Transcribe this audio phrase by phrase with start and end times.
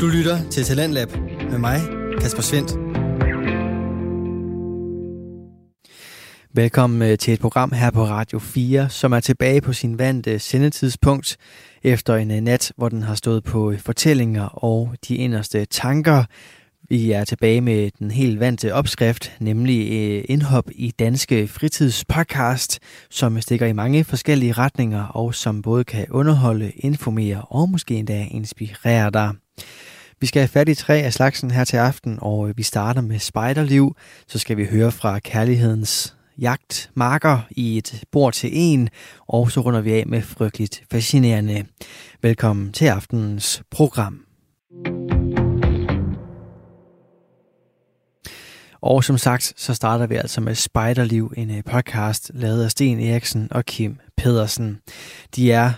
[0.00, 1.08] Du lytter til Talentlab
[1.50, 1.80] med mig,
[2.20, 2.70] Kasper Svendt.
[6.54, 10.38] Velkommen øh, til et program her på Radio 4, som er tilbage på sin vante
[10.38, 11.36] sendetidspunkt
[11.82, 16.24] efter en øh, nat, hvor den har stået på øh, fortællinger og de inderste tanker.
[16.88, 22.78] Vi er tilbage med den helt vante opskrift, nemlig indhop i Danske Fritidspodcast,
[23.10, 28.26] som stikker i mange forskellige retninger og som både kan underholde, informere og måske endda
[28.30, 29.32] inspirere dig.
[30.20, 33.00] Vi skal have fat i tre af slagsen her til aften, og øh, vi starter
[33.00, 33.96] med spejderliv.
[34.26, 38.88] Så skal vi høre fra kærlighedens jagtmarker i et bord til en,
[39.26, 41.64] og så runder vi af med frygteligt fascinerende.
[42.22, 44.20] Velkommen til aftenens program.
[48.80, 53.00] Og som sagt, så starter vi altså med Spejderliv, en øh, podcast lavet af Sten
[53.00, 54.78] Eriksen og Kim Pedersen.
[55.36, 55.72] De er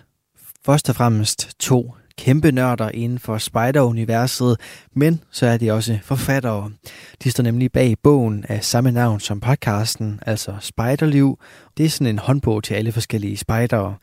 [0.67, 4.57] først og fremmest to kæmpe nørder inden for spider-universet,
[4.95, 6.71] men så er de også forfattere.
[7.25, 11.39] De står nemlig bag bogen af samme navn som podcasten, altså Spiderliv.
[11.77, 13.95] Det er sådan en håndbog til alle forskellige spejdere.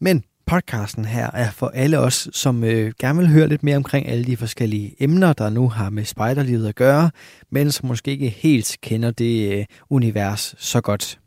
[0.00, 4.08] Men podcasten her er for alle os, som øh, gerne vil høre lidt mere omkring
[4.08, 7.10] alle de forskellige emner, der nu har med spejderlivet at gøre,
[7.50, 11.18] men som måske ikke helt kender det øh, univers så godt.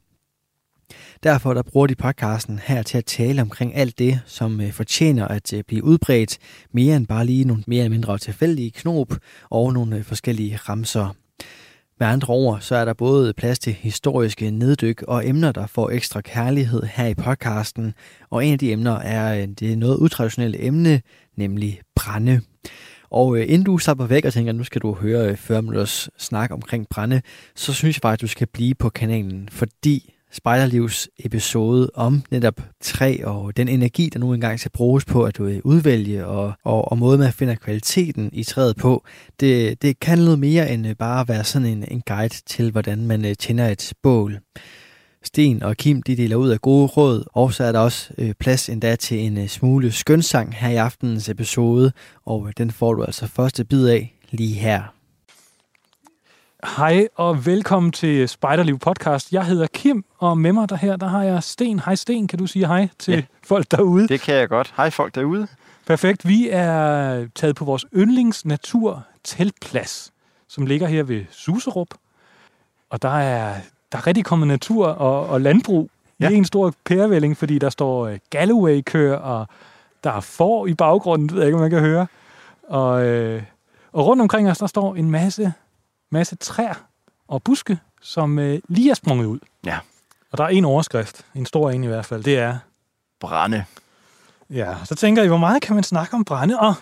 [1.23, 5.27] Derfor der bruger de podcasten her til at tale omkring alt det, som øh, fortjener
[5.27, 6.37] at øh, blive udbredt,
[6.71, 9.07] mere end bare lige nogle mere eller mindre tilfældige knop
[9.49, 11.15] og nogle øh, forskellige ramser.
[11.99, 15.89] Med andre ord, så er der både plads til historiske neddyk og emner, der får
[15.89, 17.93] ekstra kærlighed her i podcasten.
[18.29, 21.01] Og en af de emner er det noget utraditionelle emne,
[21.35, 22.41] nemlig brænde.
[23.09, 26.51] Og inden du slapper væk og tænker, at nu skal du høre 40 minutters snak
[26.51, 27.21] omkring brænde,
[27.55, 32.61] så synes jeg bare, at du skal blive på kanalen, fordi Spejderlivs episode om netop
[32.81, 36.97] træ og den energi, der nu engang skal bruges på at udvælge og, og, og
[36.97, 39.03] måde, man finder kvaliteten i træet på.
[39.39, 42.71] Det, det kan noget mere end øh, bare at være sådan en, en guide til,
[42.71, 44.39] hvordan man øh, tænder et bål.
[45.23, 48.33] Sten og Kim de deler ud af gode råd, og så er der også øh,
[48.39, 51.91] plads endda til en øh, smule skønsang her i aftenens episode,
[52.25, 54.93] og den får du altså første bid af lige her.
[56.63, 59.33] Hej og velkommen til Spejderliv podcast.
[59.33, 61.79] Jeg hedder Kim, og med mig der her, der har jeg Sten.
[61.79, 64.07] Hej Sten, kan du sige hej til ja, folk derude?
[64.07, 64.73] Det kan jeg godt.
[64.77, 65.47] Hej folk derude.
[65.87, 66.27] Perfekt.
[66.27, 70.11] Vi er taget på vores yndlings natur teltplads,
[70.47, 71.87] som ligger her ved Suserup.
[72.89, 73.55] Og der er,
[73.91, 76.29] der er rigtig kommet natur og, og landbrug ja.
[76.29, 79.47] i en stor pærevælling, fordi der står øh, Galloway-kør, og
[80.03, 82.07] der er får i baggrunden, det ved jeg ikke, om man kan høre.
[82.63, 83.43] Og, øh,
[83.93, 85.53] og rundt omkring os, der står en masse
[86.13, 86.73] masse træer
[87.27, 89.39] og buske, som øh, lige er sprunget ud.
[89.65, 89.79] Ja.
[90.31, 92.57] Og der er en overskrift, en stor en i hvert fald, det er...
[93.19, 93.65] Brænde.
[94.49, 96.59] Ja, så tænker I, hvor meget kan man snakke om brænde?
[96.59, 96.73] Og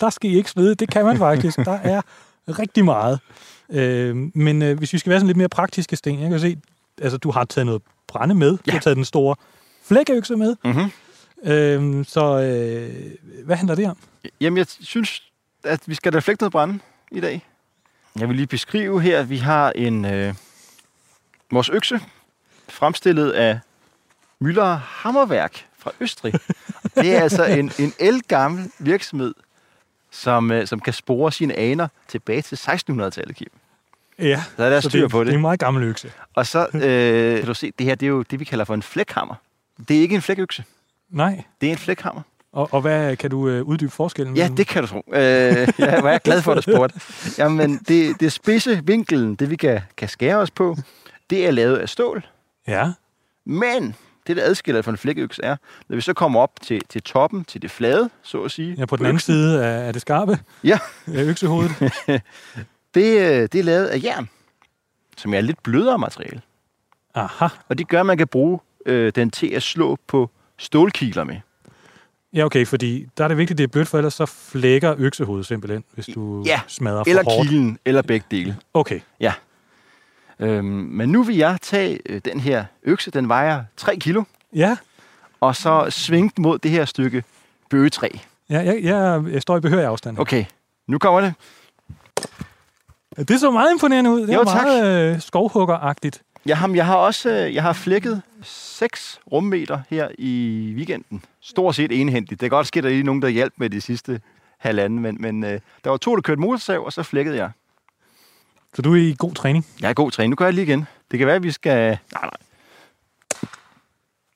[0.00, 1.58] der skal I ikke svede, det kan man faktisk.
[1.58, 2.02] der er
[2.48, 3.20] rigtig meget.
[3.70, 6.58] Øh, men øh, hvis vi skal være sådan lidt mere praktiske, Sten, jeg kan se,
[7.02, 8.50] altså du har taget noget brænde med.
[8.50, 8.56] Ja.
[8.66, 9.36] Du har taget den store
[9.82, 10.56] flækkeøkse med.
[10.64, 10.90] Mm-hmm.
[11.52, 13.96] Øh, så øh, hvad handler det om?
[14.40, 15.22] Jamen, jeg synes,
[15.64, 16.78] at vi skal noget brænde
[17.12, 17.46] i dag.
[18.18, 20.34] Jeg vil lige beskrive her, at vi har en øh,
[21.50, 22.00] vores økse,
[22.68, 23.58] fremstillet af
[24.44, 26.34] Müller Hammerværk fra Østrig.
[26.94, 29.34] det er altså en, en elgammel virksomhed,
[30.10, 33.48] som, øh, som kan spore sine aner tilbage til 1600-tallet, Kim.
[34.18, 35.26] Ja, så er der styr det, på det.
[35.26, 36.12] det er en meget gammel økse.
[36.34, 38.74] Og så øh, kan du se, det her det er jo det, vi kalder for
[38.74, 39.34] en flækhammer.
[39.88, 40.64] Det er ikke en flækøkse.
[41.10, 41.44] Nej.
[41.60, 42.22] Det er en flækhammer.
[42.52, 44.36] Og, og hvad kan du øh, uddybe forskellen?
[44.36, 45.02] Ja, det kan du tro.
[45.12, 45.20] Øh,
[45.78, 47.00] jeg var glad for, at du spurgte.
[47.42, 50.76] Jamen, det, det spidse vinkelen, det vi kan, kan skære os på,
[51.30, 52.26] det er lavet af stål.
[52.68, 52.92] Ja.
[53.46, 53.94] Men
[54.26, 55.56] det, der adskiller fra en flækøks, er,
[55.88, 58.74] når vi så kommer op til, til toppen, til det flade, så at sige.
[58.78, 59.32] Ja, på den anden øksen.
[59.32, 60.38] side af, af det skarpe.
[60.64, 60.78] Ja.
[61.06, 61.72] Af øksehovedet.
[62.94, 64.28] det, øh, det er lavet af jern,
[65.16, 66.40] som er lidt blødere materiale.
[67.14, 67.46] Aha.
[67.68, 71.36] Og det gør, at man kan bruge øh, den til at slå på stålkiler med.
[72.34, 74.94] Ja, okay, fordi der er det vigtigt, at det er blødt, for ellers så flækker
[74.98, 77.48] øksehovedet simpelthen, hvis du ja, smadrer for eller hårdt.
[77.48, 78.56] kilen, eller begge dele.
[78.74, 79.00] Okay.
[79.20, 79.32] Ja.
[80.40, 84.22] Øhm, men nu vil jeg tage øh, den her økse, den vejer 3 kilo.
[84.54, 84.76] Ja.
[85.40, 87.24] Og så svinge mod det her stykke
[87.70, 88.08] bøgetræ.
[88.50, 90.18] Ja, jeg, jeg, jeg står i behørig afstand.
[90.18, 90.44] Okay,
[90.86, 91.34] nu kommer det.
[93.28, 94.26] Det så meget imponerende ud.
[94.26, 96.22] Det jo, er meget øh, skovhuggeragtigt.
[96.46, 98.22] Ja, ham, jeg har også øh, jeg har flækket
[98.78, 101.24] 6 rummeter her i weekenden.
[101.40, 102.40] Stort set enhændigt.
[102.40, 104.20] Det kan godt ske, at der er nogen, der hjalp med de sidste
[104.58, 107.50] halvanden, men, men øh, der var to, der kørte motorsav, og så flækkede jeg.
[108.74, 109.66] Så du er i god træning?
[109.80, 110.30] Jeg er i god træning.
[110.30, 110.86] Nu gør jeg lige igen.
[111.10, 111.98] Det kan være, at vi skal...
[112.12, 112.30] Nej, nej.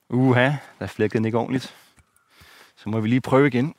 [0.09, 1.75] Uha, der flækkede den ikke ordentligt.
[2.77, 3.73] Så må vi lige prøve igen.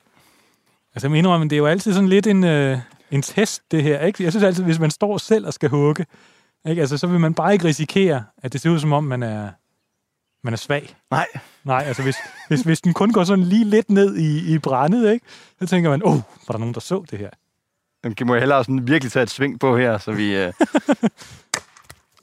[0.94, 2.78] Altså, jeg mener, men det er jo altid sådan lidt en, øh,
[3.10, 4.00] en test, det her.
[4.00, 4.25] Ikke?
[4.25, 6.06] Jeg synes altid, hvis man står selv og skal hugge,
[6.67, 6.81] ikke?
[6.81, 9.50] Altså, så vil man bare ikke risikere, at det ser ud som om, man er,
[10.44, 10.96] man er svag.
[11.11, 11.26] Nej.
[11.64, 12.17] Nej, altså hvis,
[12.49, 15.26] hvis, hvis den kun går sådan lige lidt ned i, i brændet, ikke?
[15.61, 17.31] så tænker man, åh, oh, var der nogen, der så det her?
[18.05, 20.37] Den må jeg hellere sådan virkelig tage et sving på her, så vi...
[20.37, 20.52] Øh...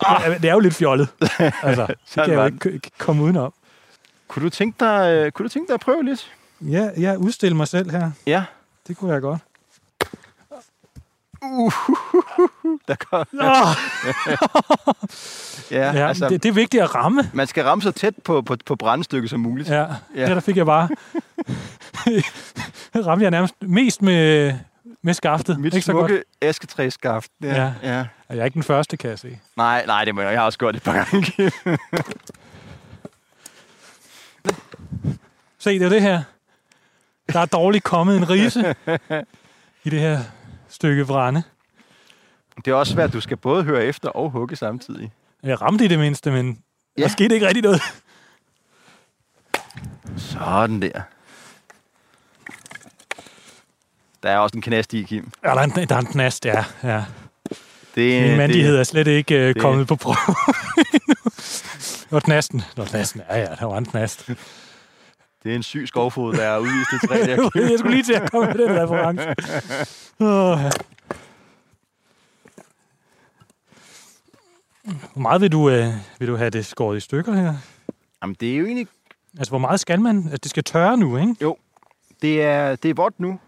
[0.10, 1.08] Ja, det er jo lidt fjollet.
[1.64, 3.54] Altså, det kan jeg jo ikke komme udenom.
[4.28, 6.32] Kunne du tænke dig, øh, kunne du tænke dig at prøve lidt?
[6.62, 8.12] Ja, jeg udstiller mig selv her.
[8.28, 8.44] Ja.
[8.88, 9.42] Det kunne jeg godt.
[11.44, 11.74] Uh,
[12.88, 13.26] der går...
[15.76, 17.32] ja, ja altså, det, det er vigtigt at ramme.
[17.34, 19.70] Man skal ramme så tæt på, på, på brændstykket som muligt.
[19.70, 19.86] Ja,
[20.16, 20.22] ja.
[20.22, 20.90] det der fik jeg bare...
[23.08, 24.54] ramte jeg nærmest mest med,
[25.02, 25.60] med skaftet.
[25.60, 27.32] Mit ikke smukke asketræskaft.
[27.42, 27.48] Ja.
[27.48, 27.72] ja.
[27.84, 28.06] ja.
[28.30, 29.40] Jeg er ikke den første, kan jeg se.
[29.58, 30.32] Nej, nej, det må jeg.
[30.32, 31.52] Jeg har også gjort det et par gange.
[35.60, 36.24] Se, det er det her.
[37.34, 38.76] Der er dårligt kommet en rise
[39.84, 40.20] i det her
[40.82, 41.44] stykke brænde.
[42.66, 45.12] Det er også svært, at du skal både høre efter og hugge samtidig.
[45.44, 46.60] Jeg ramte i det mindste, men
[46.98, 47.04] ja.
[47.04, 47.82] der skete ikke rigtig noget.
[50.18, 51.02] Sådan der.
[54.24, 55.32] Der er også en knast i, Kim.
[55.44, 56.66] Ja, der er en, der er en knast, ja.
[56.84, 57.04] ja.
[57.96, 59.88] Det, Min mandighed det, er slet ikke kommet det.
[59.88, 60.36] på prøve
[62.12, 62.60] var knasten.
[62.60, 63.22] Det var knasten.
[63.30, 64.30] Ja, ja, der var en knast.
[65.44, 67.50] Det er en syg skovfod, der er ude i træ der.
[67.70, 69.28] jeg skulle lige til at komme med den reference.
[70.20, 70.70] Oh, ja.
[75.14, 77.54] Hvor meget vil du, øh, vil du have det skåret i stykker her?
[78.24, 78.88] Jamen, det er jo egentlig...
[79.38, 80.18] Altså, hvor meget skal man?
[80.18, 81.36] Altså, det skal tørre nu, ikke?
[81.42, 81.58] Jo.
[82.22, 83.40] Det er, det er vådt nu.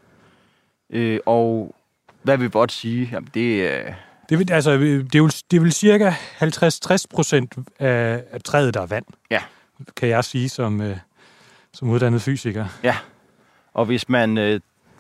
[0.90, 1.76] Øh, og
[2.24, 3.10] hvad vil vådt sige?
[3.12, 3.94] Jamen, det er...
[4.30, 8.86] Det vil, altså, det jo, det vel cirka 50-60 procent af, af træet, der er
[8.86, 9.06] vand.
[9.32, 9.42] Ja.
[9.96, 10.98] Kan jeg sige som, øh,
[11.74, 12.66] som uddannet fysiker.
[12.84, 12.98] Ja.
[13.74, 14.60] Og hvis man øh,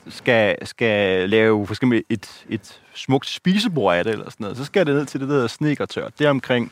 [0.10, 4.66] skal, skal lave for eksempel et, et smukt spisebord af det, eller sådan noget, så
[4.66, 6.20] skal det ned til det, der hedder snekertørt.
[6.20, 6.72] Det er omkring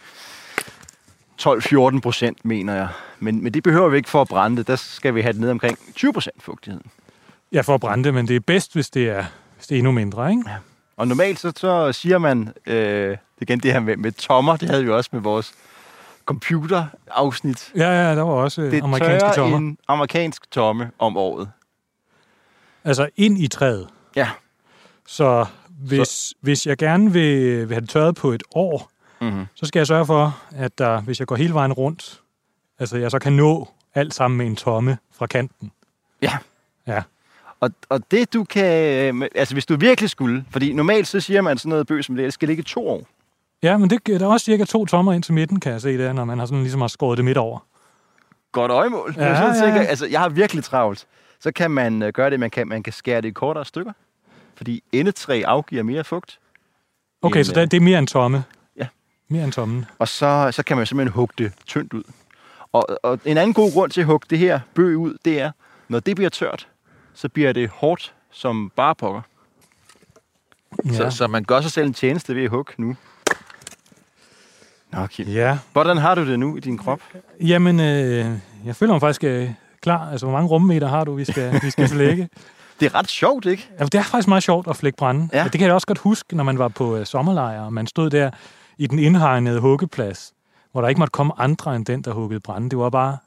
[1.42, 2.88] 12-14 procent, mener jeg.
[3.19, 4.68] Men, men det behøver vi ikke for at brænde det.
[4.68, 6.81] Der skal vi have det ned omkring 20 procent fugtighed.
[7.51, 9.25] Ja, for at brænde det, men det er bedst, hvis det er,
[9.56, 10.44] hvis det er endnu mindre, ikke?
[10.48, 10.56] Ja.
[10.98, 14.83] Og normalt så, så siger man, øh, igen det her med, med tommer, det havde
[14.83, 15.53] vi også med vores
[16.25, 17.71] computerafsnit.
[17.75, 19.57] Ja, ja, der var også det amerikanske tommer.
[19.57, 21.51] en amerikansk tomme om året.
[22.83, 23.88] Altså ind i træet?
[24.15, 24.29] Ja.
[25.07, 26.35] Så hvis, så.
[26.41, 28.91] hvis jeg gerne vil, vil have det tørret på et år,
[29.21, 29.45] mm-hmm.
[29.56, 32.21] så skal jeg sørge for, at der, hvis jeg går hele vejen rundt,
[32.79, 35.71] altså jeg så kan nå alt sammen med en tomme fra kanten.
[36.21, 36.38] Ja.
[36.88, 37.03] Ja.
[37.59, 41.41] Og, og det du kan, øh, altså hvis du virkelig skulle, fordi normalt så siger
[41.41, 43.07] man sådan noget bøs som det, det skal ligge to år.
[43.63, 45.98] Ja, men det, der er også cirka to tommer ind til midten, kan jeg se
[45.98, 47.60] det, når man har sådan ligesom har skåret det midt over.
[48.52, 49.13] Godt øjemål.
[49.18, 49.84] Ja, jeg, ja, ja.
[49.84, 51.08] altså, jeg har virkelig travlt.
[51.40, 53.94] Så kan man uh, gøre det, man kan, man kan skære det i kortere stykker.
[54.56, 56.40] Fordi endetræ afgiver mere fugt.
[57.22, 58.44] Okay, end, så det, det er mere en tomme?
[58.78, 58.88] Ja.
[59.28, 59.86] Mere en tomme.
[60.00, 62.04] Og så, så kan man simpelthen hugge det tyndt ud.
[62.72, 65.52] Og, og en anden god grund til at hugge det her bøg ud, det er,
[65.88, 66.68] når det bliver tørt,
[67.13, 69.22] så bliver det hårdt som bare pokker.
[70.86, 70.94] Ja.
[70.94, 72.96] Så, så man gør sig selv en tjeneste ved at hugge nu.
[74.91, 75.27] Nå, Kim.
[75.27, 75.57] Ja.
[75.71, 77.01] Hvordan har du det nu i din krop?
[77.39, 78.25] Jamen, øh,
[78.65, 79.49] jeg føler mig faktisk øh,
[79.81, 80.11] klar.
[80.11, 82.29] Altså, hvor mange rummeter har du, vi skal, vi skal flække?
[82.79, 83.69] det er ret sjovt, ikke?
[83.79, 85.29] Ja, det er faktisk meget sjovt at flække brænde.
[85.33, 85.43] Ja.
[85.43, 88.10] Det kan jeg også godt huske, når man var på øh, sommerlejr, og man stod
[88.10, 88.31] der
[88.77, 90.33] i den indhegnede huggeplads,
[90.71, 92.69] hvor der ikke måtte komme andre end den, der huggede brænde.
[92.69, 93.17] Det var bare...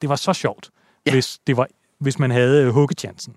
[0.00, 0.70] Det var så sjovt,
[1.06, 1.12] ja.
[1.12, 1.66] hvis, det var,
[1.98, 3.34] hvis man havde øh, huggechancen.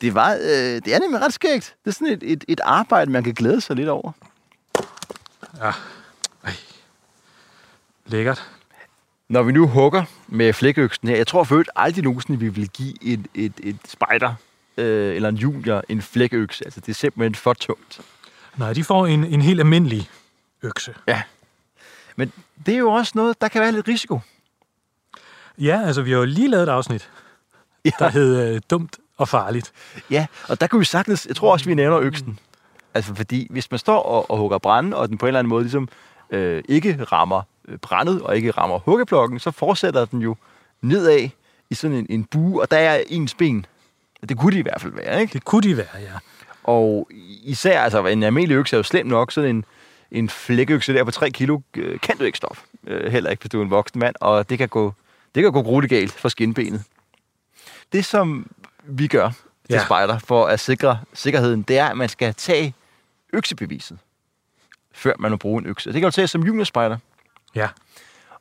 [0.00, 0.40] Det, var, øh,
[0.84, 1.74] det er nemlig ret skægt.
[1.84, 4.12] Det er sådan et, et, et arbejde, man kan glæde sig lidt over.
[5.60, 5.72] Ja.
[6.44, 6.52] Ej.
[8.06, 8.50] Lækkert.
[9.28, 12.94] Når vi nu hugger med flækøksen her, jeg tror for aldrig nogensinde, vi vil give
[13.02, 14.34] et, et, et spider
[14.76, 16.64] øh, eller en junior en flækøkse.
[16.64, 18.00] Altså, det er simpelthen for tungt.
[18.56, 20.10] Nej, de får en, en helt almindelig
[20.62, 20.94] økse.
[21.08, 21.22] Ja.
[22.16, 22.32] Men
[22.66, 24.20] det er jo også noget, der kan være lidt risiko.
[25.58, 27.10] Ja, altså vi har jo lige lavet et afsnit,
[27.84, 27.90] ja.
[27.98, 29.72] der hed øh, Dumt og Farligt.
[30.10, 32.38] Ja, og der kunne vi sagtens, jeg tror også, vi nævner øksen.
[32.94, 35.48] Altså fordi, hvis man står og, og hugger brænde, og den på en eller anden
[35.48, 35.88] måde ligesom
[36.30, 40.36] øh, ikke rammer øh, brændet og ikke rammer huggeplokken, så fortsætter den jo
[40.82, 41.28] nedad
[41.70, 43.66] i sådan en, en bue, og der er ens ben.
[44.28, 45.32] Det kunne de i hvert fald være, ikke?
[45.32, 46.18] Det kunne de være, ja.
[46.64, 47.08] Og
[47.42, 49.64] især, altså en almindelig økse er jo slemt nok, sådan en,
[50.10, 52.60] en flækøkse der på 3 kilo, øh, kan du ikke stoppe.
[52.86, 54.92] Øh, heller ikke, hvis du er en voksen mand, og det kan gå,
[55.34, 56.82] det kan gå grueligt galt for skinbenet.
[57.92, 58.50] Det, som
[58.84, 59.84] vi gør til ja.
[59.84, 62.74] spejder for at sikre sikkerheden, det er, at man skal tage
[63.32, 63.98] øksebeviset,
[64.94, 65.92] før man må bruge en økse.
[65.92, 66.96] Det kan du tage som juniorspejder.
[67.54, 67.68] Ja.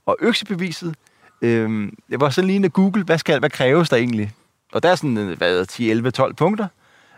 [0.05, 0.95] Og øksebeviset,
[1.41, 4.31] øh, det var sådan lige en Google, hvad, skal, hvad kræves der egentlig
[4.71, 6.67] Og der er sådan, øh, hvad, 10, 11, 12 punkter.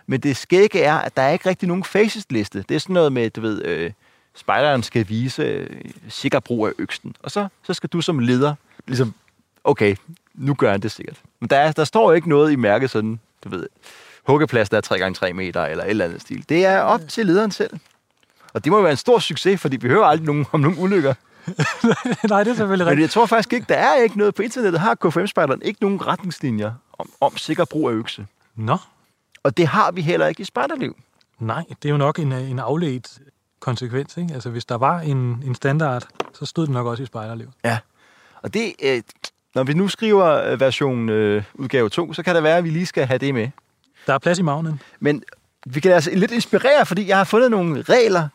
[0.08, 2.65] Men det skægge er, at der er ikke rigtig nogen facesliste.
[2.70, 3.92] Det er sådan noget med, du ved, øh,
[4.36, 7.15] spejderen skal vise øh, sikker brug af øksten.
[7.24, 8.56] Og så, så skal du som leder
[8.88, 9.13] ligesom,
[9.63, 9.96] okay,
[10.34, 11.22] nu gør han det sikkert.
[11.39, 13.68] Men der, er, der står ikke noget i mærket sådan, du ved,
[14.27, 16.46] huggeplads, der er 3x3 meter, eller et eller andet stil.
[16.50, 17.80] Det er op til lederen selv.
[18.56, 20.78] Og det må jo være en stor succes, fordi vi hører aldrig nogen, om nogen
[20.80, 21.14] ulykker.
[22.30, 23.02] Nej, det er selvfølgelig Men rigtigt.
[23.02, 26.72] jeg tror faktisk ikke, der er ikke noget på internettet, har KFM-spejderen ikke nogen retningslinjer
[27.00, 28.26] om, om sikker brug af økse.
[28.56, 28.78] Nå,
[29.44, 30.96] Og det har vi heller ikke i spejderliv.
[31.40, 33.20] nej, det er jo nok en, øh, en afledt
[33.60, 34.18] konsekvens.
[34.18, 34.34] Ikke?
[34.34, 37.48] Altså, hvis der var en, en standard, så stod det nok også i spejderliv.
[37.64, 37.78] Ja.
[38.44, 39.02] Og det, øh,
[39.56, 42.70] når vi nu skriver øh, version øh, udgave 2, så kan det være, at vi
[42.70, 43.50] lige skal have det med.
[44.08, 44.82] Der er plads i magnen.
[45.00, 45.24] Men
[45.66, 48.28] vi kan altså lidt inspirere, fordi jeg har fundet nogle regler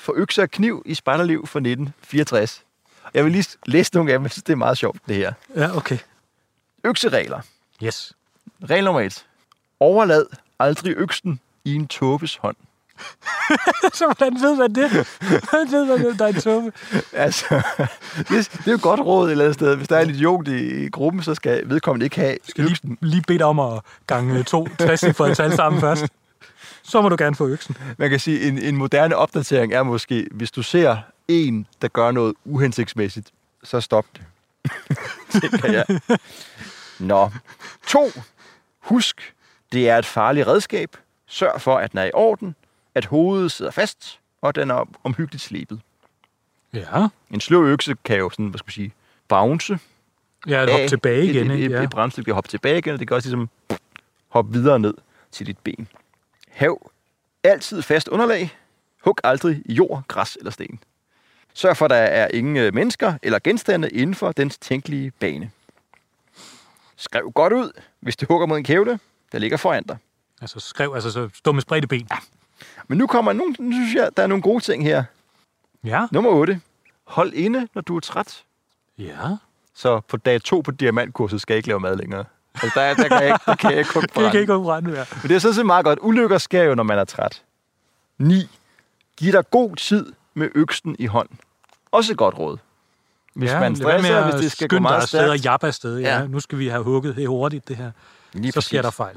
[0.00, 2.62] for økse og kniv i spejderliv fra 1964.
[3.14, 5.32] Jeg vil lige læse nogle af dem, jeg synes, det er meget sjovt, det her.
[5.56, 5.98] Ja, okay.
[6.84, 7.40] Økseregler.
[7.84, 8.12] Yes.
[8.70, 9.26] Regel nummer 1.
[9.80, 10.26] Overlad
[10.58, 12.56] aldrig øksen i en tåbes hånd.
[13.94, 14.90] så hvordan ved man det?
[15.18, 16.72] Hvordan ved man, at der er en tåbe?
[17.12, 17.62] Altså,
[18.16, 19.76] det, det er jo et godt råd et eller andet sted.
[19.76, 23.22] Hvis der er en idiot i, gruppen, så skal vedkommende ikke have skal lige, lige
[23.26, 26.06] bede om at gange to 60 for et tal sammen først.
[26.82, 27.76] Så må du gerne få øksen.
[27.98, 30.96] Man kan sige, en, en moderne opdatering er måske, hvis du ser
[31.28, 33.30] en, der gør noget uhensigtsmæssigt,
[33.64, 34.22] så stop det.
[35.42, 36.00] det kan jeg.
[36.98, 37.30] Nå.
[37.86, 38.10] To.
[38.80, 39.34] Husk,
[39.72, 40.96] det er et farligt redskab.
[41.26, 42.54] Sørg for, at den er i orden,
[42.94, 45.80] at hovedet sidder fast, og den er omhyggeligt slebet.
[46.72, 47.08] Ja.
[47.30, 48.92] En sløv økse kan jo sådan, hvad skal man sige,
[49.28, 49.78] bounce.
[50.46, 51.50] Ja, et hop tilbage igen.
[51.50, 51.82] Et, et, et, Ja.
[51.82, 53.48] et bremsestykke kan hoppe tilbage igen, og det kan også ligesom
[54.28, 54.94] hoppe videre ned
[55.32, 55.88] til dit ben.
[56.50, 56.90] Hav
[57.44, 58.56] altid fast underlag.
[59.04, 60.80] Hug aldrig i jord, græs eller sten.
[61.54, 65.50] Sørg for, at der er ingen øh, mennesker eller genstande inden for dens tænkelige bane.
[66.96, 68.98] Skriv godt ud, hvis du hugger mod en kævle,
[69.32, 69.96] der ligger foran dig.
[70.40, 72.08] Altså skrev, altså så stå med spredte ben.
[72.88, 75.04] Men nu kommer nogle, nu synes jeg, der er nogle gode ting her.
[75.84, 76.06] Ja.
[76.12, 76.60] Nummer 8.
[77.04, 78.44] Hold inde, når du er træt.
[78.98, 79.36] Ja.
[79.74, 82.24] Så på dag to på diamantkurset skal jeg ikke lave mad længere.
[82.54, 84.52] Altså, der, der, kan jeg ikke, der kan jeg ikke koge på Det kan ikke
[84.52, 85.04] brænde mere.
[85.22, 85.98] Men det er sådan set meget godt.
[86.02, 87.42] Ulykker sker jo, når man er træt.
[88.18, 88.48] 9.
[89.16, 91.28] Giv dig god tid med øksen i hånd.
[91.92, 92.56] Også et godt råd.
[93.34, 95.44] Hvis ja, man stresser, hvis det skal gå meget afsted og stærkt.
[95.44, 95.98] jappe afsted.
[95.98, 96.18] Ja.
[96.18, 96.26] Ja.
[96.26, 97.90] Nu skal vi have hugget det hurtigt, det her.
[98.32, 99.16] Lige så sker der fejl.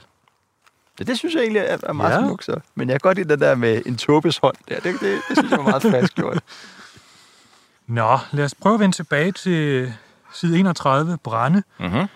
[0.98, 2.20] Det, det synes jeg egentlig er, er meget Ja.
[2.20, 2.26] ja.
[2.28, 2.46] smukt.
[2.46, 2.60] Så.
[2.76, 4.56] Men jeg kan godt lide det der med en tåbes hånd.
[4.70, 4.76] Der.
[4.76, 6.40] Det, det, det, synes jeg var meget frisk gjort.
[7.88, 9.94] Nå, lad os prøve at vende tilbage til
[10.34, 11.64] side 31, brænde.
[11.80, 12.08] Mm-hmm.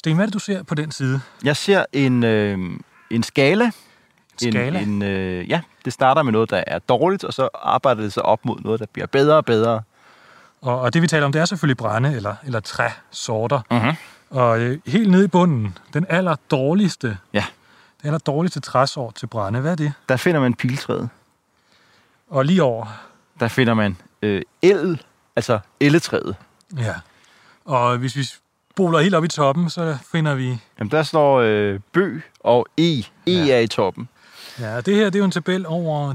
[0.00, 1.20] Sten, hvad er det, du ser på den side?
[1.44, 2.58] Jeg ser en, øh,
[3.10, 3.70] en skala.
[4.38, 4.80] skala?
[4.80, 8.12] En, en, øh, ja, det starter med noget, der er dårligt, og så arbejder det
[8.12, 9.82] sig op mod noget, der bliver bedre og bedre.
[10.60, 13.60] Og, og det vi taler om, det er selvfølgelig brænde eller, eller træsorter.
[13.70, 13.96] Mhm.
[14.30, 17.44] Og øh, helt nede i bunden, den aller dårligste, Ja.
[18.00, 19.92] den aller dårligste træsort til brænde, hvad er det?
[20.08, 21.08] Der finder man piltræet.
[22.30, 22.86] Og lige over,
[23.40, 25.02] Der finder man øh, el,
[25.36, 26.36] altså elletræet.
[26.78, 26.94] ja.
[27.64, 28.28] Og hvis vi
[28.70, 30.58] spoler helt op i toppen, så finder vi...
[30.78, 32.98] Jamen, der står øh, bø og e.
[32.98, 33.54] E Ja.
[33.56, 34.08] er i toppen.
[34.60, 36.14] Ja, det her det er jo en tabel over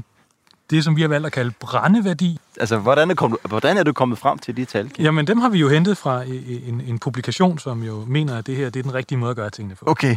[0.70, 2.38] det, som vi har valgt at kalde brændeværdi.
[2.60, 4.90] Altså, hvordan er, kommet, hvordan er du kommet frem til de tal?
[4.98, 8.56] Jamen, dem har vi jo hentet fra en, en publikation, som jo mener, at det
[8.56, 9.84] her det er den rigtige måde at gøre tingene på.
[9.88, 10.16] Okay.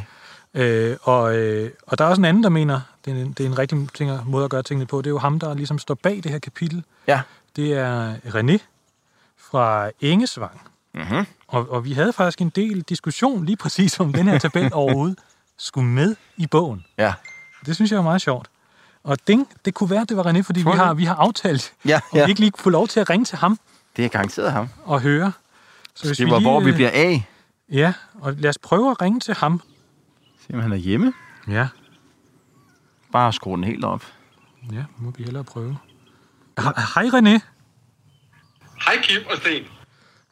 [0.54, 3.46] Øh, og, øh, og der er også en anden, der mener, det er en, det
[3.46, 4.98] er en rigtig ting, måde at gøre tingene på.
[4.98, 6.84] Det er jo ham, der ligesom står bag det her kapitel.
[7.08, 7.22] Ja.
[7.56, 8.58] Det er René
[9.38, 10.62] fra Engesvang.
[10.94, 11.26] Mm-hmm.
[11.48, 15.20] Og, og vi havde faktisk en del diskussion lige præcis om den her tabel overhovedet
[15.58, 16.86] skulle med i bogen.
[16.98, 17.14] Ja.
[17.66, 18.50] Det synes jeg er meget sjovt.
[19.04, 21.74] Og ding, det kunne være, det var René, fordi vi Tror har, vi har aftalt,
[21.86, 22.26] Ja, ja.
[22.26, 23.60] vi ikke lige kunne få lov til at ringe til ham
[23.98, 24.70] Det er garanteret ham.
[24.84, 25.32] og høre.
[25.96, 27.28] Så hvis Det var, hvor vi bliver af.
[27.72, 29.62] Ja, og lad os prøve at ringe til ham.
[30.48, 31.14] Se, om han er hjemme.
[31.48, 31.68] Ja,
[33.12, 34.04] Bare skrue den helt op.
[34.72, 35.78] ja må vi hellere prøve.
[36.60, 37.40] He- Hej René.
[38.86, 39.64] Hej Kim og Sten.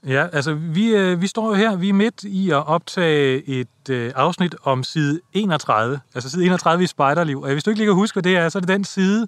[0.08, 3.90] Ja, altså vi, øh, vi står jo her, vi er midt i at optage et
[3.90, 7.42] øh, afsnit om side 31, altså side 31 i Spejderliv.
[7.42, 9.28] Og hvis du ikke lige kan huske, hvad det er, så er det den side,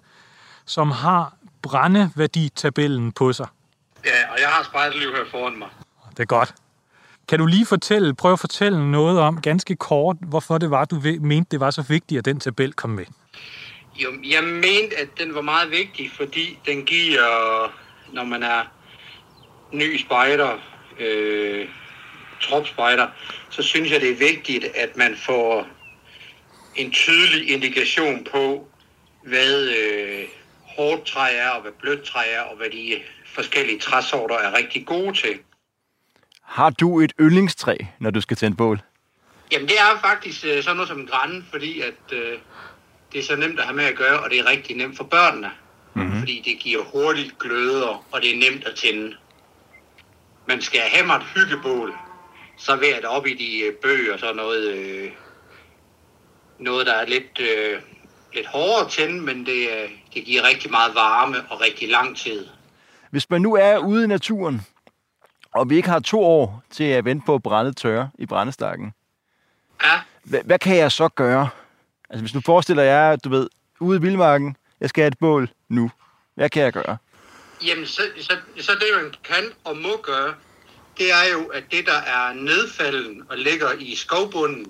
[0.66, 3.48] som har brændeværditabellen på sig.
[4.06, 5.68] Ja, og jeg har spejderliv her foran mig.
[6.12, 6.54] Det er godt.
[7.28, 11.02] Kan du lige fortælle, prøve at fortælle noget om, ganske kort, hvorfor det var, du
[11.22, 13.06] mente, det var så vigtigt, at den tabel kom med?
[13.96, 17.72] Jo, jeg mente, at den var meget vigtig, fordi den giver,
[18.14, 18.62] når man er
[19.72, 20.58] ny spejder,
[21.00, 21.68] øh,
[22.42, 23.08] tropspejder,
[23.50, 25.68] så synes jeg, det er vigtigt, at man får
[26.76, 28.68] en tydelig indikation på,
[29.24, 30.24] hvad øh,
[30.64, 32.96] hårdt træ er, og hvad blødt træ er, og hvad de
[33.26, 35.40] forskellige træsorter er rigtig gode til.
[36.44, 38.82] Har du et yndlingstræ, når du skal tænde bål?
[39.52, 42.38] Jamen, det er faktisk øh, sådan noget som en grænne, fordi at, øh,
[43.14, 45.04] det er så nemt at have med at gøre, og det er rigtig nemt for
[45.04, 45.52] børnene.
[45.94, 46.20] Mm-hmm.
[46.20, 49.16] Fordi det giver hurtigt gløder, og det er nemt at tænde.
[50.50, 51.94] Man skal have mig et hyggebål,
[52.58, 55.12] så vil jeg op i de øh, bøger, så noget, øh,
[56.60, 57.82] noget der er lidt, øh,
[58.34, 62.48] lidt hårdere tænde, men det, øh, det giver rigtig meget varme og rigtig lang tid.
[63.12, 64.62] Hvis man nu er ude i naturen,
[65.52, 68.94] og vi ikke har to år til at vente på at brænde tørre i brændestakken,
[69.84, 71.50] Ja, hvad, hvad kan jeg så gøre?
[72.10, 75.50] Altså hvis du forestiller jer, du ved, ude i vildmarken, jeg skal have et bål
[75.70, 75.92] nu.
[76.36, 76.98] Hvad kan jeg gøre?
[77.66, 80.34] Jamen, så, så, så det, man kan og må gøre,
[80.98, 84.66] det er jo, at det, der er nedfalden og ligger i skovbunden,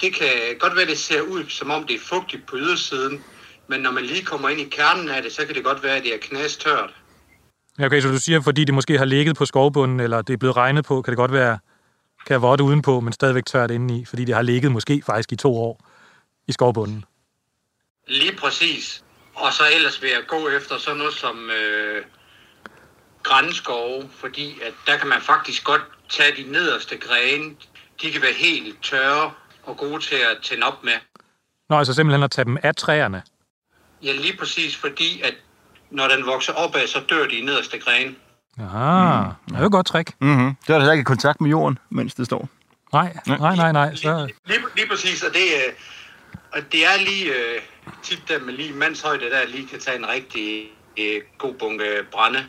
[0.00, 3.24] det kan godt være, det ser ud, som om det er fugtigt på ydersiden,
[3.68, 5.96] men når man lige kommer ind i kernen af det, så kan det godt være,
[5.96, 6.94] at det er knastørt.
[7.78, 10.36] Ja, okay, så du siger, fordi det måske har ligget på skovbunden, eller det er
[10.36, 11.58] blevet regnet på, kan det godt være,
[12.26, 15.36] kan være vådt udenpå, men stadigvæk tørt indeni, fordi det har ligget måske faktisk i
[15.36, 15.84] to år
[16.48, 17.04] i skovbunden.
[18.08, 19.04] Lige præcis.
[19.36, 22.04] Og så ellers vil jeg gå efter sådan noget som øh,
[23.22, 27.54] grænskove, fordi at der kan man faktisk godt tage de nederste grene.
[28.02, 30.92] De kan være helt tørre og gode til at tænde op med.
[31.70, 33.22] Nå, altså simpelthen at tage dem af træerne.
[34.02, 35.34] Ja, lige præcis, fordi at
[35.90, 38.14] når den vokser opad, så dør de nederste grene.
[38.58, 39.30] Aha, mm.
[39.48, 40.10] det er jo et godt trick.
[40.20, 40.54] Mm-hmm.
[40.66, 42.48] Det er der ikke i kontakt med jorden, mens det står.
[42.92, 43.94] Nej, nej, nej, nej.
[43.94, 45.72] Så, Lige, lige præcis, og det, øh,
[46.52, 47.60] og det er lige øh,
[48.06, 50.64] tit, der med lige mandshøjde, der lige kan tage en rigtig
[50.98, 52.44] øh, god bunke brænde.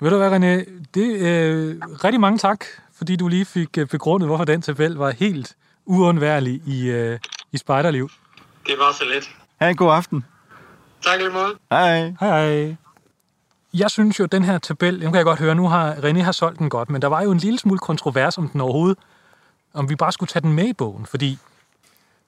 [0.00, 0.70] ved du hvad, René?
[0.94, 2.64] Det, øh, rigtig mange tak,
[2.96, 7.18] fordi du lige fik øh, begrundet, hvorfor den tabel var helt uundværlig i, øh,
[7.52, 8.10] i spejderliv.
[8.66, 9.30] Det var så let.
[9.60, 10.24] Ha' en god aften.
[11.02, 11.54] Tak lige måde.
[11.70, 12.12] Hej.
[12.20, 12.76] Hej, hej.
[13.74, 16.20] Jeg synes jo, at den her tabel, nu kan jeg godt høre, nu har René
[16.20, 18.98] har solgt den godt, men der var jo en lille smule kontrovers om den overhovedet,
[19.74, 21.38] om vi bare skulle tage den med i bogen, fordi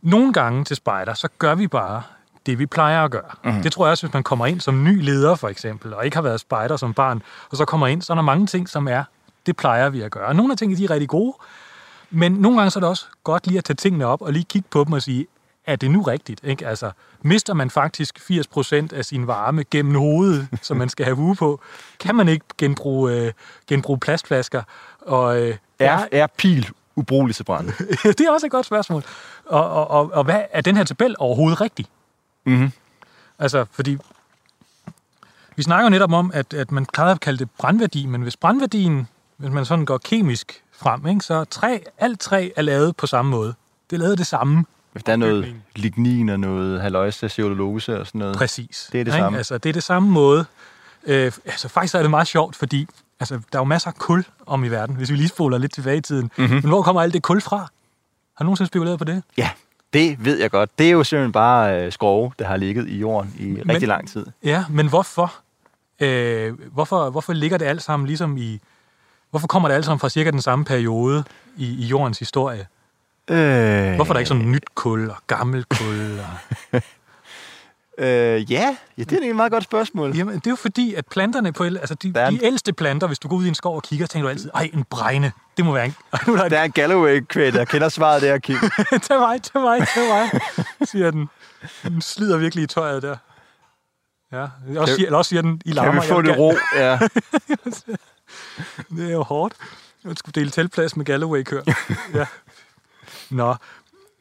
[0.02, 2.02] nogle gange til spejder, så gør vi bare
[2.47, 3.31] det, vi plejer at gøre.
[3.45, 3.62] Mm.
[3.62, 6.17] Det tror jeg også, hvis man kommer ind som ny leder, for eksempel, og ikke
[6.17, 8.89] har været spejder som barn, og så kommer ind, så er der mange ting, som
[8.89, 9.04] er,
[9.47, 10.35] det plejer vi at gøre.
[10.35, 11.37] Nogle af tingene, de er rigtig gode,
[12.11, 14.45] men nogle gange så er det også godt lige at tage tingene op og lige
[14.45, 15.26] kigge på dem og sige,
[15.67, 16.41] er det nu rigtigt?
[16.45, 16.67] Ikke?
[16.67, 16.91] Altså,
[17.23, 21.61] mister man faktisk 80% af sin varme gennem hovedet, som man skal have hue på?
[22.00, 23.32] Kan man ikke genbruge, øh,
[23.69, 24.63] genbruge plastflasker?
[25.00, 27.73] Og, øh, Er, er pil ubrugelig til brænde?
[28.19, 29.02] det er også et godt spørgsmål.
[29.47, 31.87] Og, og, og, og hvad er den her tabel overhovedet rigtig?
[32.47, 32.73] Mhm.
[33.39, 33.99] Altså, fordi
[35.56, 38.37] vi snakker jo netop om, at, at man plejer at kalde det brandværdi, men hvis
[38.37, 43.06] brandværdien, hvis man sådan går kemisk frem, ikke, så træ, alt træ er lavet på
[43.06, 43.54] samme måde.
[43.91, 44.65] Det er lavet det samme.
[44.93, 48.37] Hvis der er noget lignin og noget haløjse cellulose og sådan noget.
[48.37, 48.89] Præcis.
[48.93, 49.23] Det er det ikke?
[49.23, 49.39] samme.
[49.39, 50.45] Altså, det er det samme måde.
[51.06, 52.89] Øh, altså, faktisk er det meget sjovt, fordi
[53.21, 55.73] altså, der er jo masser af kul om i verden, hvis vi lige spoler lidt
[55.73, 56.23] tilbage i tiden.
[56.37, 56.45] Mhm.
[56.45, 56.54] Mm-hmm.
[56.54, 57.56] Men hvor kommer alt det kul fra?
[57.59, 59.23] Har du nogensinde spekuleret på det?
[59.37, 59.50] Ja,
[59.97, 60.78] det ved jeg godt.
[60.78, 63.71] Det er jo simpelthen bare øh, skove, der har ligget i jorden i Men...
[63.71, 64.26] rigtig lang tid.
[64.45, 65.35] Ja, men hvorfor?
[66.00, 68.61] Øh, hvorfor, hvorfor ligger det alt sammen ligesom i...
[69.30, 71.25] Hvorfor kommer det alt sammen fra cirka den samme periode
[71.56, 72.67] i, i jordens historie?
[73.30, 76.19] Øh, Hvorfor er der ikke sådan nyt kul og gammel kul?
[76.19, 76.82] Og...
[77.99, 80.17] Øh, ja, ja, det er et meget godt spørgsmål.
[80.17, 81.65] Jamen, det er jo fordi, at planterne på...
[81.65, 83.82] Altså, de, Der er de ældste planter, hvis du går ud i en skov og
[83.82, 85.32] kigger, tænker du altid, ej, en bregne.
[85.56, 85.95] Det må være en...
[86.26, 88.56] Nu er der Der er en Galloway-kvæt, jeg kender svaret der, Kim.
[89.09, 90.41] tag mig, tag mig, tag mig,
[90.89, 91.28] siger den.
[91.82, 93.17] Den slider virkelig i tøjet der.
[94.32, 96.00] Ja, også Kan- siger, eller også siger den, I Kan larmer.
[96.02, 96.52] vi få det ro?
[96.76, 96.99] Ja.
[98.97, 99.54] Det er jo hårdt.
[100.04, 101.63] Jeg skulle dele teltplads med Galloway-kør.
[102.15, 102.26] ja.
[103.30, 103.54] Nå.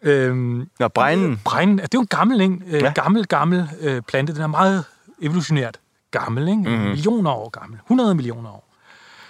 [0.01, 1.41] Øhm, Nå, bregnen.
[1.45, 2.58] bregnen, det er jo en gammel, ikke?
[2.67, 2.91] Øh, Ja.
[2.95, 4.34] gammel, gammel øh, plante.
[4.34, 4.84] Den er meget
[5.21, 5.79] evolutionært
[6.12, 6.62] gammel, ikke?
[6.62, 6.71] Mhm.
[6.71, 6.88] Mm-hmm.
[6.89, 7.79] Millioner år gammel.
[7.86, 8.62] 100 millioner år.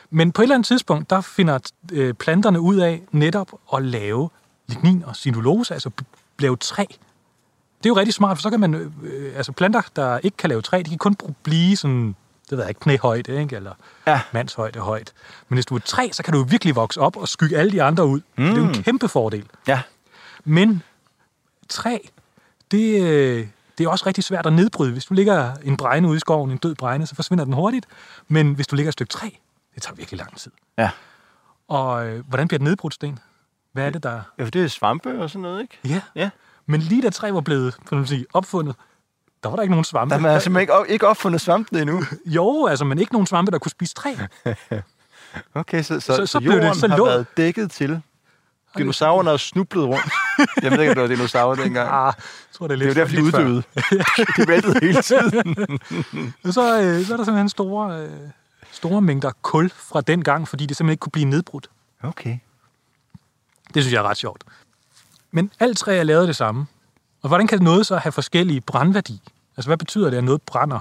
[0.10, 1.60] Men på et eller andet tidspunkt, der finder
[1.92, 4.30] øh, planterne ud af netop at lave
[4.68, 5.90] lignin og cellulose, altså
[6.40, 6.84] lave træ.
[7.78, 8.74] Det er jo rigtig smart, for så kan man...
[9.04, 12.16] Øh, altså planter, der ikke kan lave træ, de kan kun blive sådan,
[12.50, 13.56] det ved jeg ikke, knæhøjde, ikke?
[13.56, 13.72] Eller
[14.08, 14.22] Ja.
[14.34, 15.14] mandshøjde højt.
[15.50, 17.72] Men hvis du er et træ, så kan du virkelig vokse op og skygge alle
[17.72, 18.20] de andre ud.
[18.38, 18.44] Mm.
[18.44, 19.46] Det er jo en kæmpe fordel.
[19.68, 19.82] Ja.
[20.46, 20.84] Men
[21.70, 21.98] træ,
[22.72, 24.92] det, øh, det er også rigtig svært at nedbryde.
[24.92, 27.86] Hvis du ligger en bregne ude i skoven, en død bregne, så forsvinder den hurtigt.
[28.28, 29.30] Men hvis du ligger et stykke træ,
[29.76, 30.52] det tager virkelig lang tid.
[30.78, 30.90] Ja.
[31.68, 33.20] Og øh, hvordan bliver det nedbrudt, Sten?
[33.74, 34.22] Hvad er det, der...
[34.40, 35.80] Ja, for det er svampe og sådan noget, ikke?
[35.86, 36.02] Ja.
[36.16, 36.30] Ja.
[36.66, 38.76] Men lige da træ var blevet kan man sige, opfundet,
[39.44, 40.16] der var der ikke nogen svampe.
[40.16, 42.04] Der er simpelthen ikke, ikke opfundet svampen endnu.
[42.26, 44.16] Jo, altså, men ikke nogen svampe, der kunne spise træ.
[45.54, 48.02] Okay, så, så, Så- så, blev det- jorden så har lå- været dækket til.
[48.78, 50.06] Dinosaurerne har snublet rundt.
[50.62, 51.90] Jeg ved ikke, om det var dinosaurer dengang.
[51.92, 53.64] Ah, jeg tror, det er Det lidt er jo derfor, de uddøde.
[54.38, 55.80] de væltede hele tiden.
[56.44, 58.10] Og så, øh, så er der simpelthen store, øh,
[58.72, 61.70] store mængder kul fra den gang, fordi det simpelthen ikke kunne blive nedbrudt.
[62.04, 62.38] Okay.
[63.74, 64.44] Det synes jeg er ret sjovt.
[65.32, 66.66] Men alt træ er lavet det samme.
[67.22, 69.22] Og hvordan kan noget så have forskellige brandværdi?
[69.58, 70.80] Altså, hvad betyder det, at noget brænder?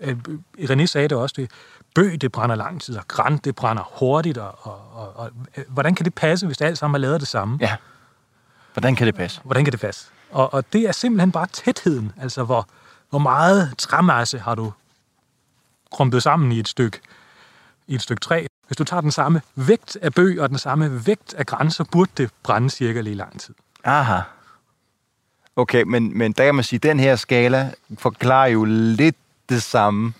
[0.00, 0.16] Øh,
[0.58, 1.50] René sagde det også, det
[1.94, 5.30] bøg, det brænder lang tid, og græn, det brænder hurtigt, og, og, og, og
[5.68, 7.58] hvordan kan det passe, hvis det alt sammen er lavet det samme?
[7.60, 7.76] Ja.
[8.72, 9.40] Hvordan kan det passe?
[9.44, 10.06] Hvordan kan det passe?
[10.30, 12.68] Og, og det er simpelthen bare tætheden, altså hvor,
[13.10, 14.72] hvor meget træmasse har du
[15.92, 17.00] krumpet sammen i et stykke,
[17.86, 18.46] i et stykke træ.
[18.66, 21.84] Hvis du tager den samme vægt af bøg og den samme vægt af græn, så
[21.84, 23.54] burde det brænde cirka lige lang tid.
[23.84, 24.20] Aha.
[25.56, 29.16] Okay, men, men der kan man sige, at den her skala forklarer jo lidt
[29.48, 30.12] det samme.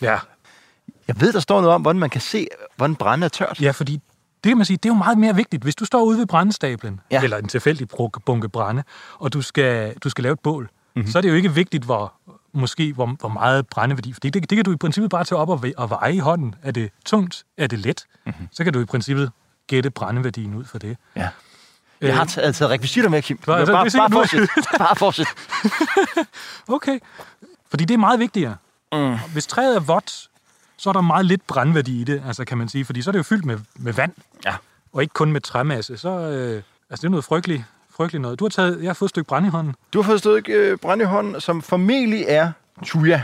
[0.00, 0.18] Ja.
[1.08, 3.60] Jeg ved, der står noget om, hvordan man kan se, hvordan brænde er tørt.
[3.60, 3.92] Ja, fordi
[4.44, 5.62] det kan man sige, det er jo meget mere vigtigt.
[5.62, 7.22] Hvis du står ude ved brændestablen, Ja.
[7.22, 7.88] eller en tilfældig
[8.26, 8.82] bunke brænde,
[9.18, 10.70] og du skal, du skal lave et bål, Mhm.
[11.00, 11.10] mm-hmm.
[11.12, 12.12] så er det jo ikke vigtigt, hvor,
[12.52, 14.12] måske hvor, hvor meget brændeværdi.
[14.12, 16.54] Fordi det, det kan du i princippet bare tage op og, og veje i hånden.
[16.62, 17.44] Er det tungt?
[17.56, 18.04] Er det let?
[18.26, 18.34] Mhm.
[18.34, 18.48] Mm-hmm.
[18.52, 19.30] Så kan du i princippet
[19.66, 20.96] gætte brændeværdien ud for det.
[21.16, 21.28] Ja.
[22.00, 23.36] Jeg har taget, taget rekvisitter med, Kim.
[23.36, 24.48] Bare, bare, det bare fortsæt.
[24.78, 25.26] Bare fortsæt.
[26.68, 26.98] Okay.
[27.70, 28.56] Fordi det er meget vigtigere.
[28.92, 29.16] Mm.
[29.32, 30.28] Hvis træet er vådt,
[30.76, 32.84] så er der meget lidt brændværdi i det, altså kan man sige.
[32.84, 34.12] Fordi så er det jo fyldt med, med vand,
[34.44, 34.54] Ja.
[34.92, 35.96] og ikke kun med træmasse.
[35.96, 37.64] Så øh, altså det er noget frygteligt,
[37.96, 38.38] frygteligt noget.
[38.38, 39.74] Du har taget, jeg har fået et stykke brænde i hånden.
[39.92, 42.52] Du har fået et stykke øh, brænde i hånden, som formentlig er
[42.84, 43.22] tuja.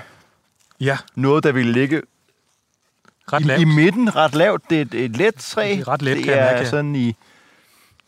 [0.80, 2.02] Ja, Noget, der vil ligge
[3.32, 3.60] ret i, lavt.
[3.60, 4.62] i midten ret lavt.
[4.70, 5.68] Det er et, et let træ.
[5.70, 6.68] Det er ret let, det kan jeg er mærke.
[6.68, 7.16] sådan i,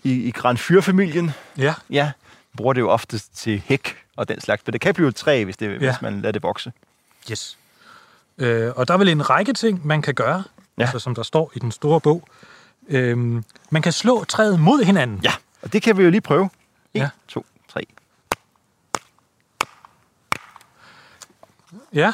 [0.05, 1.31] i, i Grand Fyr-familien.
[1.59, 2.12] Ja, Ja,
[2.57, 4.62] bruger det jo oftest til hæk og den slags.
[4.66, 5.79] Men det kan blive et træ, hvis, det, ja.
[5.79, 6.73] hvis man lader det vokse.
[7.31, 7.59] Yes.
[8.39, 10.45] Øh, og der er vel en række ting, man kan gøre,
[10.79, 10.83] Ja.
[10.83, 12.29] altså, som der står i den store bog.
[12.89, 15.21] Øh, man kan slå træet mod hinanden.
[15.25, 16.45] Ja, og det kan vi jo lige prøve.
[16.95, 17.09] 1, Ja.
[17.29, 17.81] 2, 3.
[21.95, 22.12] ja.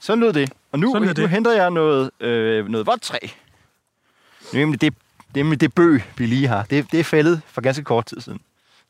[0.00, 0.52] Så lød det.
[0.72, 1.30] Og nu, Sådan nu det.
[1.30, 3.18] henter jeg noget, øh, noget vådt træ.
[4.52, 4.94] Nemlig det,
[5.34, 6.62] nemlig det bøg, vi lige har.
[6.62, 8.40] Det, det er fældet for ganske kort tid siden.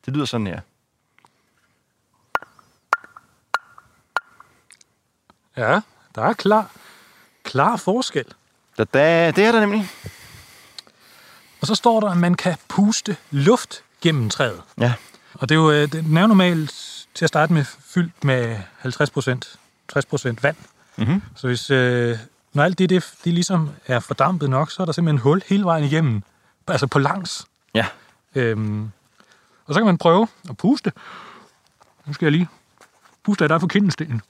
[0.07, 0.61] Det lyder sådan her.
[5.59, 5.81] Ja,
[6.15, 6.71] der er klar,
[7.45, 8.25] klar forskel.
[8.79, 9.91] Da, da, det er der nemlig.
[11.61, 14.63] Og så står der, at man kan puste luft gennem træet.
[14.81, 14.95] Ja.
[15.35, 18.57] Og det er jo øh, den er jo normalt til at starte med fyldt med
[18.79, 20.57] 50 procent, 60 procent vand.
[20.97, 21.23] Mhm.
[21.37, 22.19] Så hvis, øh,
[22.53, 25.65] når alt det, det, det ligesom er fordampet nok, så er der simpelthen hul hele
[25.65, 26.23] vejen igennem.
[26.69, 27.47] Altså på langs.
[27.75, 27.87] Ja.
[28.35, 28.91] Øhm,
[29.67, 30.93] og så kan man prøve at puste.
[32.07, 32.49] Nu skal jeg lige
[33.23, 34.23] puste af dig for kindenstenen.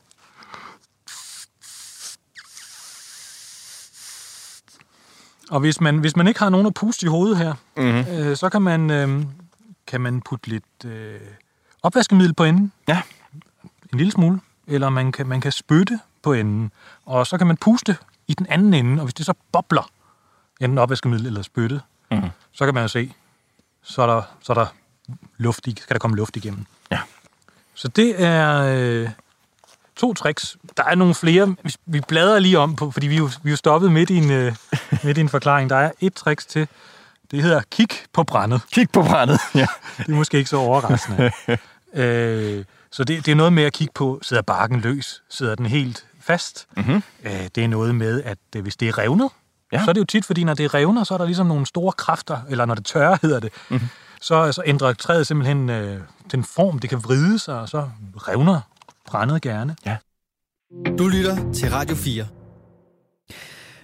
[5.51, 8.13] Og hvis man, hvis man ikke har nogen at puste i hovedet her, Mm-hmm.
[8.13, 9.25] øh, så kan man, øh,
[9.87, 11.21] kan man putte lidt øh,
[11.83, 12.73] opvaskemiddel på enden.
[12.89, 13.03] Ja.
[13.93, 14.41] En lille smule.
[14.67, 16.73] Eller man kan, man kan spytte på enden.
[17.07, 17.97] Og så kan man puste
[18.29, 19.01] i den anden ende.
[19.03, 19.91] Og hvis det så bobler,
[20.61, 21.81] enten opvaskemiddel eller spyttet,
[22.11, 22.29] Mhm.
[22.53, 23.13] så kan man jo se,
[23.83, 24.67] så er der, så er der
[25.37, 26.65] luft i, skal der komme luft igennem.
[26.91, 27.01] Ja.
[27.75, 29.09] Så det er øh,
[29.99, 30.57] to tricks.
[30.77, 31.57] Der er nogle flere,
[31.87, 34.17] vi, bladrer lige om på, fordi vi er jo, vi er jo stoppet midt i,
[34.17, 34.55] en, øh,
[35.05, 35.71] midt i en forklaring.
[35.71, 36.69] Der er et tricks til.
[37.31, 38.61] Det hedder kig på brændet.
[38.73, 39.41] Kig på brændet.
[39.55, 39.67] Ja.
[39.99, 41.31] Det er måske ikke så overraskende.
[41.95, 45.23] øh, så det, det er noget med at kigge på, sidder barken løs?
[45.31, 46.67] Sidder den helt fast?
[46.77, 47.03] Mhm.
[47.25, 49.29] Øh, det er noget med, at øh, hvis det er revnet,
[49.73, 49.85] Ja.
[49.85, 51.93] så er det jo tit, fordi når det revner, så er der ligesom nogle store
[51.93, 53.75] kræfter, eller når det tørrer hedder det, Mhm.
[53.77, 53.89] mm-hmm.
[54.21, 56.01] så, så ændrer træet simpelthen øh,
[56.33, 58.61] den form, det kan vride sig, og så revner
[59.09, 59.77] brændet gerne.
[60.99, 62.27] Du lytter til Radio 4.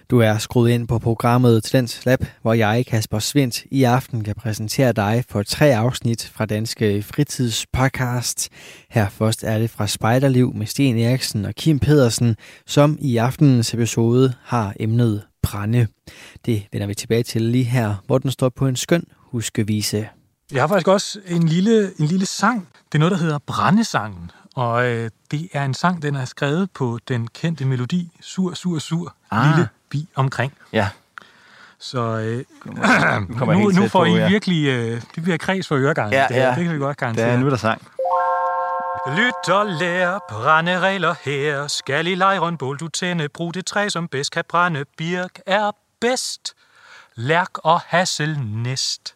[0.09, 4.35] Du er skruet ind på programmet Talents Lab, hvor jeg, Kasper Svendt, i aften kan
[4.35, 8.49] præsentere dig for tre afsnit fra Danske Fritidspodcast.
[8.89, 12.35] Her først er det fra Spejderliv med Sten Eriksen og Kim Pedersen,
[12.67, 15.87] som i aftenens episode har emnet brænde.
[16.45, 20.09] Det vender vi tilbage til lige her, hvor den står på en skøn huskevise.
[20.51, 22.67] Jeg har faktisk også en lille, en lille sang.
[22.85, 24.31] Det er noget, der hedder Brændesangen.
[24.55, 28.79] Og øh, det er en sang, den er skrevet på den kendte melodi Sur, sur,
[28.79, 29.47] sur, Ah.
[29.49, 30.53] lille bi omkring.
[30.73, 30.89] ja.
[31.79, 32.43] Så øh,
[33.37, 34.27] kommer nu, nu får på, I ja.
[34.27, 36.13] virkelig, øh, det bliver kreds for øregangen.
[36.13, 36.55] Ja, det, ja.
[36.55, 37.39] det kan vi godt Det er garantere.
[37.39, 37.81] nu, der sang.
[39.17, 41.67] Lyt og lær brænderegler her.
[41.67, 43.29] Skal i lejren bål du tænde.
[43.29, 44.85] Brug det træ, som bedst kan brænde.
[44.97, 46.53] Birk er bedst.
[47.15, 49.15] Lærk og hassel næst.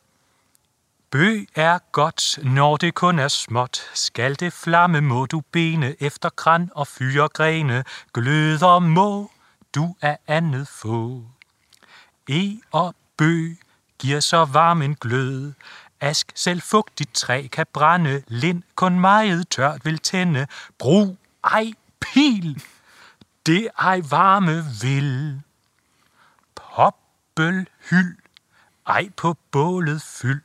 [1.12, 3.82] Bøg er godt, når det kun er småt.
[3.94, 7.84] Skal det flamme, må du bene efter kran og fyregrene.
[8.14, 9.32] Gløder må
[9.76, 11.24] du af andet få.
[12.30, 13.60] E og bøg
[14.00, 15.54] giver så varm en glød.
[16.00, 18.24] Ask selv fugtigt træ kan brænde.
[18.28, 20.48] Lind kun meget tørt vil tænde.
[20.78, 22.64] Brug ej pil.
[23.46, 25.42] Det ej varme vil.
[26.56, 28.18] Poppel hyld.
[28.88, 30.42] Ej på bålet fyld.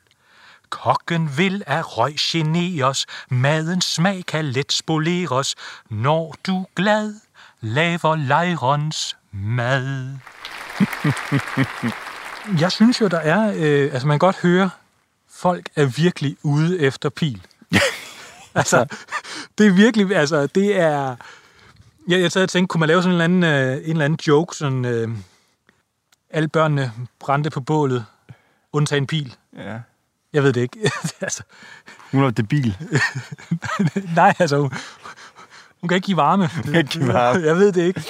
[0.74, 5.54] Kokken vil af røg generes, madens smag kan let spoleres,
[5.90, 7.14] når du glad
[7.60, 10.16] laver lejrens mad.
[12.62, 13.52] Jeg synes jo, der er...
[13.56, 14.70] Øh, altså, man kan godt høre,
[15.30, 17.46] folk er virkelig ude efter pil.
[18.54, 18.86] altså,
[19.58, 20.16] det er virkelig...
[20.16, 21.16] Altså, det er...
[22.08, 24.04] Jeg, jeg sad og tænkte, kunne man lave sådan en eller anden, øh, en eller
[24.04, 24.84] anden joke, sådan...
[24.84, 25.08] Øh,
[26.30, 28.06] alle børnene brændte på bålet,
[28.72, 29.36] undtagen pil.
[29.56, 29.78] Ja.
[30.34, 30.90] Jeg ved det ikke.
[31.20, 31.42] altså,
[32.12, 32.76] Hun er debil.
[34.16, 34.72] nej, altså, hun,
[35.80, 36.48] hun kan ikke give varme.
[36.48, 37.40] kan ikke give varme.
[37.48, 38.04] Jeg ved det ikke.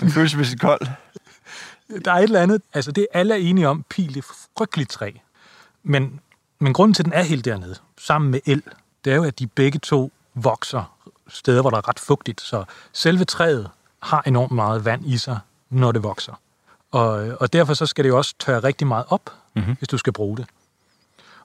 [0.00, 0.80] Hun føles sit kold.
[2.04, 4.22] Der er et eller andet, altså det er alle er enige om, pil er
[4.58, 5.12] frygteligt træ.
[5.82, 6.20] Men,
[6.58, 8.62] men grunden til, at den er helt dernede, sammen med el,
[9.04, 10.96] det er jo, at de begge to vokser
[11.28, 12.40] steder, hvor der er ret fugtigt.
[12.40, 13.70] Så selve træet
[14.02, 15.38] har enormt meget vand i sig,
[15.70, 16.32] når det vokser.
[16.90, 19.74] Og, og derfor så skal det jo også tørre rigtig meget op, mm-hmm.
[19.78, 20.46] hvis du skal bruge det.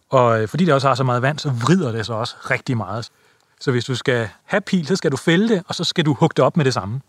[0.09, 2.77] Og øh, fordi det også har så meget vand, så vrider det sig også rigtig
[2.77, 3.09] meget.
[3.61, 6.13] Så hvis du skal have pil, så skal du fælde det, og så skal du
[6.13, 7.01] hugge det op med det samme.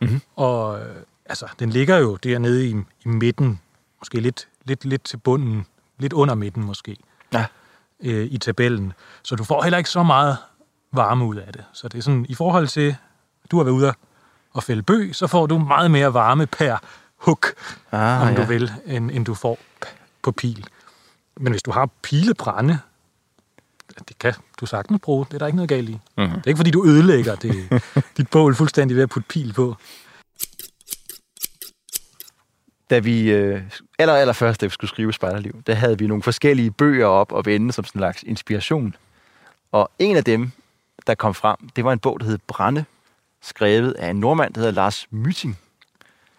[0.00, 0.20] Mm-hmm.
[0.36, 2.70] Og øh, altså, den ligger jo dernede i,
[3.04, 3.60] i midten,
[4.00, 5.66] måske lidt, lidt, lidt til bunden,
[5.98, 6.96] lidt under midten måske,
[7.32, 7.46] Ja.
[8.00, 8.92] øh, i tabellen.
[9.22, 10.36] Så du får heller ikke så meget
[10.92, 11.64] varme ud af det.
[11.72, 12.96] Så det er sådan, i forhold til,
[13.44, 13.92] at du har været ude
[14.52, 16.76] og fælde bøg, så får du meget mere varme per
[17.16, 17.40] hug,
[17.92, 18.46] Ah, om du ja.
[18.48, 19.58] vil, end, end du får
[20.22, 20.66] på pil.
[21.36, 22.78] Men hvis du har pilebrænde,
[24.08, 25.26] det kan du sagtens bruge.
[25.26, 25.92] Det er der ikke noget galt i.
[25.92, 26.00] Mhm.
[26.16, 26.34] Mm-hmm.
[26.36, 27.82] Det er ikke, fordi du ødelægger det,
[28.16, 29.76] dit bål fuldstændig ved at putte pil på.
[32.90, 33.62] Da vi øh,
[33.98, 37.32] aller, aller først, da vi skulle skrive Spejderliv, der havde vi nogle forskellige bøger op
[37.32, 38.94] og vende som sådan en slags inspiration.
[39.72, 40.50] Og en af dem,
[41.06, 42.84] der kom frem, det var en bog, der hed Brænde,
[43.42, 45.58] skrevet af en nordmand, der hedder Lars Myting.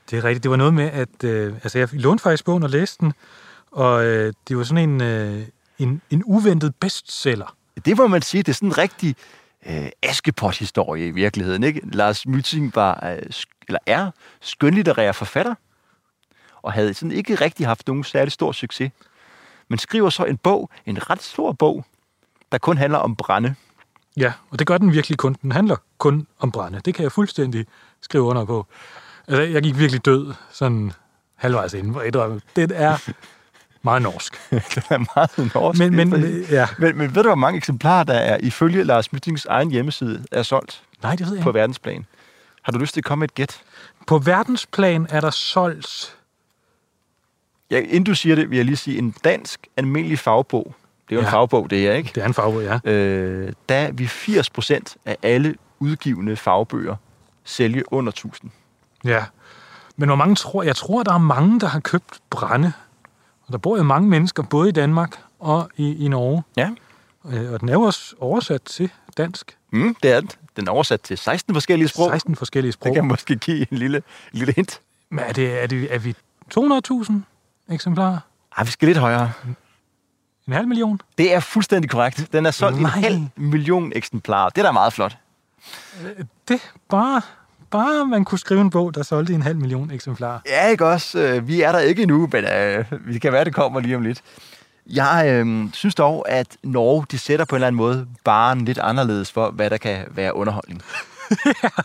[0.10, 0.44] Det er rigtigt.
[0.44, 3.14] Det var noget med, at øh, altså jeg lånte faktisk bogen og læste den,
[3.72, 5.48] og øh, det var sådan en, øh,
[5.80, 7.56] en, en uventet bestseller.
[7.86, 9.16] Det må man sige, det er sådan en rigtig
[9.66, 11.64] øh, Askepot-historie i virkeligheden.
[11.64, 11.82] Ikke?
[11.84, 13.24] Lars Myting var, øh,
[13.68, 15.56] eller er skønlitterær forfatter,
[16.62, 18.92] og havde sådan ikke rigtig haft nogen særlig stor succes.
[19.70, 21.86] Men skriver så en bog, en ret stor bog,
[22.52, 23.56] der kun handler om brænde.
[24.18, 25.38] Ja, og det gør den virkelig kun.
[25.42, 26.82] Den handler kun om brænde.
[26.86, 27.66] Det kan jeg fuldstændig
[28.02, 28.68] skrive under på.
[29.28, 30.92] Altså, jeg gik virkelig død sådan
[31.36, 32.14] halvvejs inden på et
[32.56, 33.12] Det er
[33.82, 34.52] meget norsk.
[34.76, 35.80] det er meget norsk.
[35.80, 36.68] Men, men, ja.
[36.78, 40.44] Men, men ved du, hvor mange eksemplarer, der er ifølge Lars Mytings egen hjemmeside, er
[40.44, 41.60] solgt Nej, det ved jeg på ikke.
[41.60, 42.06] verdensplan?
[42.62, 43.62] Har du lyst til at komme med et gæt?
[44.08, 46.18] På verdensplan er der solgt...
[47.72, 50.76] Ja, inden du siger det, vil jeg lige sige, en dansk almindelig fagbog,
[51.10, 51.28] det er jo ja.
[51.28, 52.12] En fagbog, det her, ikke?
[52.16, 52.92] Det er en farve, ja.
[52.92, 56.96] Øh, der vil 80 procent af alle udgivende fagbøger
[57.44, 58.52] sælge under 1000.
[59.04, 59.26] Ja.
[59.96, 60.64] Men hvor mange tror...
[60.64, 62.74] Jeg tror, der er mange, der har købt brænde.
[63.48, 66.44] Og der bor jo mange mennesker, både i Danmark og i, i Norge.
[66.58, 66.70] Ja.
[67.26, 69.58] Øh, Og den er jo også oversat til dansk.
[69.72, 70.30] Mm, det er den.
[70.56, 72.10] Den er oversat til 16 forskellige sprog.
[72.12, 72.86] 16 forskellige sprog.
[72.86, 73.98] Det kan måske give en lille,
[74.34, 74.82] en lille hint.
[75.10, 76.16] Men er, det, er, det, er vi
[76.58, 78.20] 200.000 eksemplarer?
[78.58, 79.32] Ej, vi skal lidt højere.
[80.48, 81.02] En halv million?
[81.18, 82.30] Det er fuldstændig korrekt.
[82.34, 82.92] Den er solgt i en Nej.
[82.92, 84.50] halv million eksemplarer.
[84.50, 85.18] Det er da meget flot.
[86.48, 87.22] Det bare,
[87.72, 90.40] bare man kunne skrive en bog, der solgte en halv million eksemplarer.
[90.46, 91.20] Ja, ikke også?
[91.20, 94.02] Øh, Vi er der ikke endnu, men øh, det kan være, det kommer lige om
[94.02, 94.22] lidt.
[94.86, 98.78] Jeg øh, synes dog, at Norge de sætter på en eller anden måde baren lidt
[98.78, 100.82] anderledes for, hvad der kan være underholdning.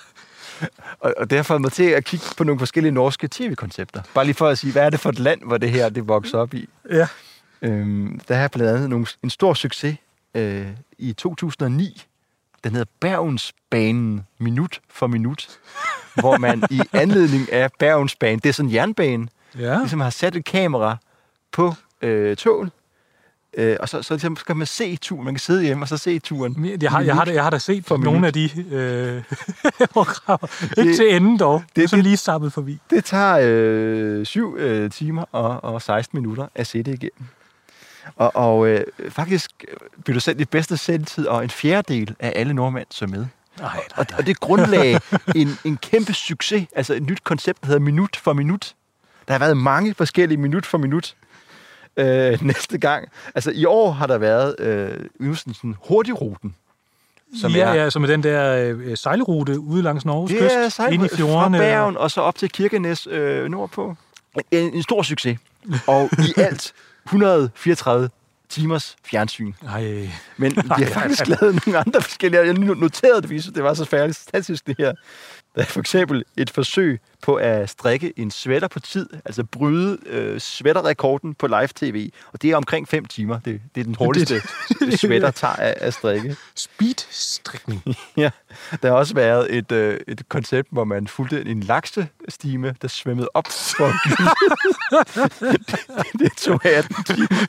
[1.01, 4.03] og, og derfor er jeg med til at kigge på nogle forskellige norske tv-koncepter.
[4.15, 6.09] Bare lige for at sige, hvad er det for et land, hvor det her det
[6.09, 6.69] vokser op i?
[6.91, 7.07] Ja.
[7.63, 9.97] Øhm, der er blandt andet nogle, en stor succes
[10.35, 10.67] øh,
[10.99, 12.03] i 2009.
[12.65, 15.49] Den hedder Bergensbanen minut for minut.
[16.15, 19.79] hvor man i anledning af Bergensbanen, det er sådan en jernbane, Ja.
[19.79, 20.97] ligesom har sat et kamera
[21.53, 22.71] på øh, toget,
[23.57, 25.25] øh, og så, så ligesom skal man se turen.
[25.25, 26.67] Man kan sidde hjemme og så se turen.
[26.83, 28.27] Jeg har, jeg, har, da- jeg har da set For nogle minut.
[28.27, 29.17] af de øh.
[30.79, 31.61] Ikke Det- til enden dog.
[31.61, 32.79] Det, det- det er det- lige sappet forbi.
[32.91, 37.27] Det tager øh, 7 øh, timer og, og 16 minutter at sætte igennem.
[38.17, 39.51] Og, og øh, faktisk
[40.05, 43.27] blev du sendt i bedste sendtid, og en fjerdedel af alle nordmænd så med.
[43.59, 45.01] Nej, nej, Og, og det grundlagde
[45.35, 48.75] en, en kæmpe succes, altså et nyt koncept, der hedder minut for minut.
[49.29, 51.15] Der har været mange forskellige minut for minut
[51.97, 53.09] øh, næste gang.
[53.35, 56.55] Altså i år har der været øh, sådan, sådan hurtigruten.
[57.41, 60.69] Som ja, ja, som er den der øh, sejlrute ude langs Norges Det kyst, er
[60.69, 61.59] sejl ind i fra fjordene.
[61.59, 63.97] Bergen og så op til Kirkenes øh, nordpå.
[64.51, 65.39] En, en stor succes.
[65.87, 66.73] Og i alt
[67.05, 68.09] 134
[68.49, 69.53] timers fjernsyn.
[69.69, 72.43] Ej, Men vi har faktisk lavet nogle andre forskellige.
[72.43, 74.93] Jeg noterede det, fordi det var så fantastisk det her.
[75.55, 79.99] Der er for eksempel et forsøg på at strikke en sweater på tid, altså bryde
[80.07, 83.39] øh, sweaterrekorden på live-tv, og det er omkring 5 timer.
[83.39, 84.43] Det, det er den hurtigste
[84.97, 86.37] sweater tager af at strikke.
[86.55, 87.83] Speedstrikning.
[88.17, 88.31] Ja,
[88.83, 93.29] der har også været et, øh, et koncept, hvor man fulgte en laksestime, der svømmede
[93.35, 95.61] op for det,
[96.21, 97.47] det tog 18 timer.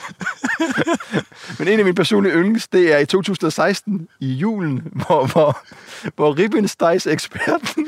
[1.60, 5.58] Men en af mine personlige yndlings, det er i 2016 i julen, hvor, hvor,
[6.16, 7.88] hvor ribbenstegs-eksperten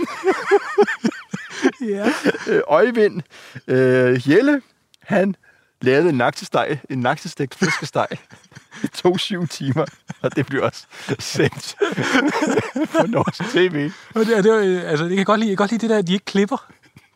[1.82, 2.06] ja.
[2.50, 3.22] øh, Øjvind
[3.68, 4.62] øh, Jelle,
[5.00, 5.36] han
[5.82, 8.08] lavede en naksesteg, en naksestegt fiskesteg.
[8.82, 9.86] Det tog syv timer,
[10.22, 10.86] og det blev også
[11.20, 11.76] sendt
[12.91, 13.89] på norsk tv.
[14.15, 15.98] Og det, det, var, altså, jeg kan godt lide, jeg kan godt lide det der,
[15.98, 16.68] at de ikke klipper.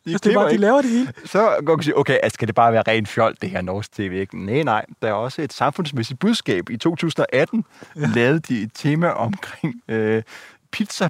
[0.05, 1.13] De, Altså, det er bare, de laver det hele.
[1.25, 3.91] Så kan man sige, okay, altså, skal det bare være ren fjold, det her norsk
[3.91, 4.11] tv?
[4.13, 4.45] Ikke?
[4.45, 4.85] Nej, nej.
[5.01, 6.69] Der er også et samfundsmæssigt budskab.
[6.69, 8.01] I 2018 ja.
[8.15, 10.23] lavede de et tema omkring øh,
[10.71, 11.09] pizza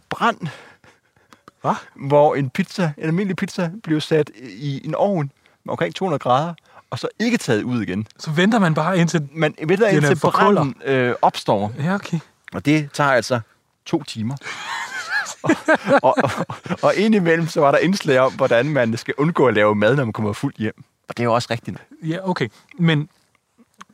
[1.61, 1.73] Hvad?
[2.07, 5.31] hvor en pizza, en almindelig pizza, blev sat i en ovn
[5.65, 6.53] med omkring 200 grader,
[6.89, 8.07] og så ikke taget ud igen.
[8.19, 9.27] Så venter man bare indtil...
[9.33, 12.19] Man ved der Den er indtil branden øh, opstår, Ja, okay.
[12.53, 13.39] og det tager altså
[13.85, 14.35] to timer.
[15.43, 15.51] og,
[16.07, 16.31] og, og,
[16.81, 20.03] og indimellem så var der indslag om, hvordan man skal undgå at lave mad, når
[20.05, 20.83] man kommer fuldt hjem.
[21.09, 21.77] Og det er jo også rigtigt.
[22.03, 22.47] Ja, okay.
[22.79, 23.09] Men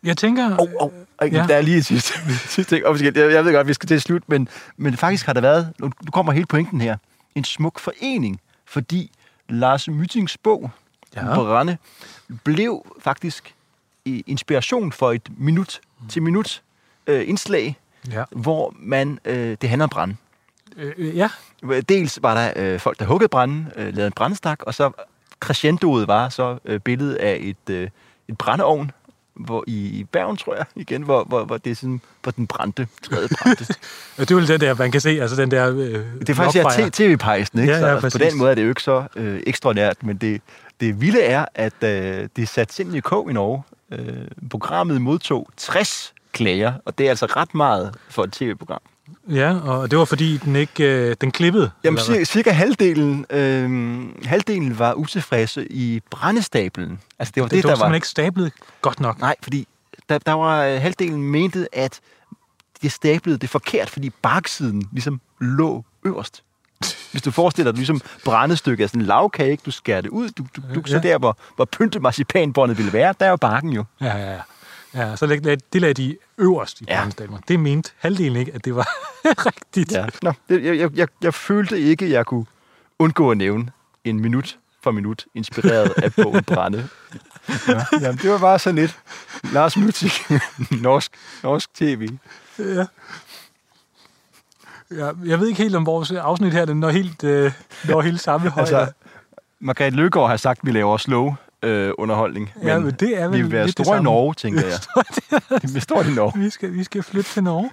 [0.03, 0.57] jeg tænker...
[0.59, 1.25] Oh, oh, Ja.
[1.25, 1.45] ja.
[1.47, 2.13] Der er lige et sidste,
[2.55, 3.15] sidste ting.
[3.15, 4.47] Jeg, ved godt, vi skal til slut, men,
[4.77, 6.97] men faktisk har der været, nu kommer hele pointen her,
[7.35, 9.11] en smuk forening, fordi
[9.49, 10.71] Lars Mytings bog,
[11.15, 11.35] Ja.
[11.35, 11.77] Brænde,
[12.43, 13.55] blev faktisk
[14.05, 16.63] i- inspiration for et minut til minut
[17.07, 17.77] øh, indslag,
[18.11, 18.23] Ja.
[18.31, 20.15] hvor man, øh, det handler om brænde.
[20.77, 21.29] Øh, ja.
[21.89, 24.91] Dels var der øh, folk, der huggede brænde, øh, lavede en brændestak, og så
[25.39, 27.89] crescendoet var så øh, billedet af et, øh,
[28.27, 28.91] et brændeovn,
[29.35, 32.47] hvor i, i Bergen, tror jeg, igen, hvor, hvor, hvor det er sådan, hvor den
[32.47, 33.65] brændte, træet brændte.
[34.17, 35.71] Det er jo den der, man kan se, altså den der...
[35.71, 37.73] Øh, det er faktisk ja, tv-pejsen, ikke?
[37.73, 40.17] Ja, så ja, altså, på den måde er det jo ikke så øh, ekstraordinært, men
[40.17, 40.41] det,
[40.79, 41.89] det vilde er, at øh,
[42.35, 43.63] det er sat simpelthen i kog i Norge.
[43.91, 48.81] Øh, programmet modtog 60 klager, og det er altså ret meget for et tv-program.
[49.29, 50.83] Ja, og det var fordi, den ikke...
[50.83, 51.71] Øh, den klippede.
[51.83, 56.99] Jamen, cirka, cirka halvdelen, øh, halvdelen var utilfredse i brændestablen.
[57.19, 57.85] Altså, det var det, det, det var der var...
[57.85, 59.19] simpelthen ikke stablet godt nok.
[59.19, 59.67] Nej, fordi
[60.09, 61.99] der, der var øh, halvdelen mente, at
[62.81, 66.41] det stablede det forkert, fordi baksiden ligesom lå øverst.
[67.11, 70.45] Hvis du forestiller dig, ligesom brændestykke af sådan en lavkage, du skærer det ud, du,
[70.55, 70.91] du, du Ja.
[70.91, 73.83] så der, hvor, hvor pyntet marcipanbåndet ville være, der er jo bakken jo.
[74.01, 74.39] Ja, ja, ja.
[74.95, 76.97] Ja, så lag, lag, det lagde de øverst i Ja.
[76.97, 77.37] brændestaben.
[77.47, 78.89] Det mente halvdelen ikke, at det var
[79.47, 79.91] rigtigt.
[79.91, 80.05] Ja.
[80.21, 82.45] Nå, det, jeg, jeg, jeg, jeg følte ikke, at jeg kunne
[82.99, 83.71] undgå at nævne
[84.03, 86.87] en minut for minut, inspireret af bogen Brænde.
[87.67, 88.99] Ja, jamen, det var bare sådan lidt
[89.43, 90.11] Lars Mutik,
[90.81, 91.11] norsk,
[91.43, 92.09] norsk tv.
[92.59, 92.85] Ja.
[94.91, 97.51] Ja, jeg ved ikke helt, om vores afsnit her, den når helt, øh,
[97.83, 98.75] når helt samme højde.
[98.77, 98.93] Altså,
[99.59, 101.33] Margrethe Løgaard har sagt, at vi laver slow
[101.65, 102.51] øh, underholdning.
[102.63, 104.01] Ja, men det er vel vi vil være store i.
[104.01, 104.61] Norge, tænker
[105.51, 105.59] jeg.
[105.73, 106.39] vi store i Norge.
[106.39, 107.71] vi, skal, vi skal flytte til Norge.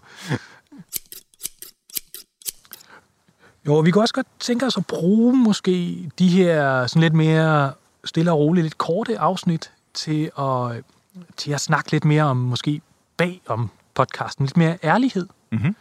[3.67, 7.73] Jo, vi kunne også godt tænke os at bruge måske de her sådan lidt mere
[8.05, 10.85] stille og roligt, lidt korte afsnit til at,
[11.37, 12.81] til at snakke lidt mere om måske
[13.17, 15.27] bag om podcasten, lidt mere ærlighed.
[15.53, 15.77] Mhm.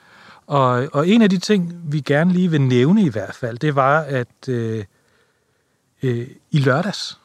[0.48, 3.76] Og, og en af de ting, vi gerne lige vil nævne i hvert fald, det
[3.76, 4.86] var, at øh,
[6.04, 7.20] øh, i lørdags,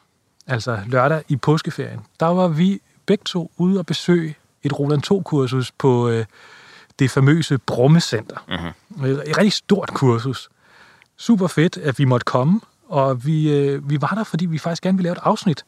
[0.47, 5.71] altså lørdag i påskeferien, der var vi begge to ude og besøge et Roland 2-kursus
[5.77, 6.25] på øh,
[6.99, 8.37] det famøse Brummecenter.
[8.47, 9.05] Mm-hmm.
[9.05, 10.49] Et, et rigtig stort kursus.
[11.17, 14.83] Super fedt, at vi måtte komme, og vi, øh, vi var der, fordi vi faktisk
[14.83, 15.65] gerne ville lave et afsnit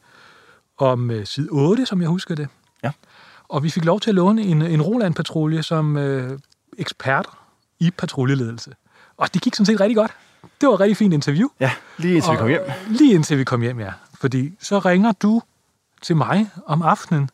[0.78, 2.48] om øh, side 8, som jeg husker det.
[2.84, 2.90] Ja.
[3.48, 6.38] Og vi fik lov til at låne en, en Roland-patrulje som øh,
[6.78, 7.38] eksperter
[7.80, 8.74] i patruljeledelse.
[9.16, 10.12] Og det gik sådan set rigtig godt.
[10.60, 11.48] Det var et rigtig fint interview.
[11.60, 12.60] Ja, lige indtil vi kom hjem.
[12.88, 13.92] Lige indtil vi kom hjem, ja.
[14.20, 15.42] Fordi så ringer du
[16.02, 17.30] til mig om aftenen.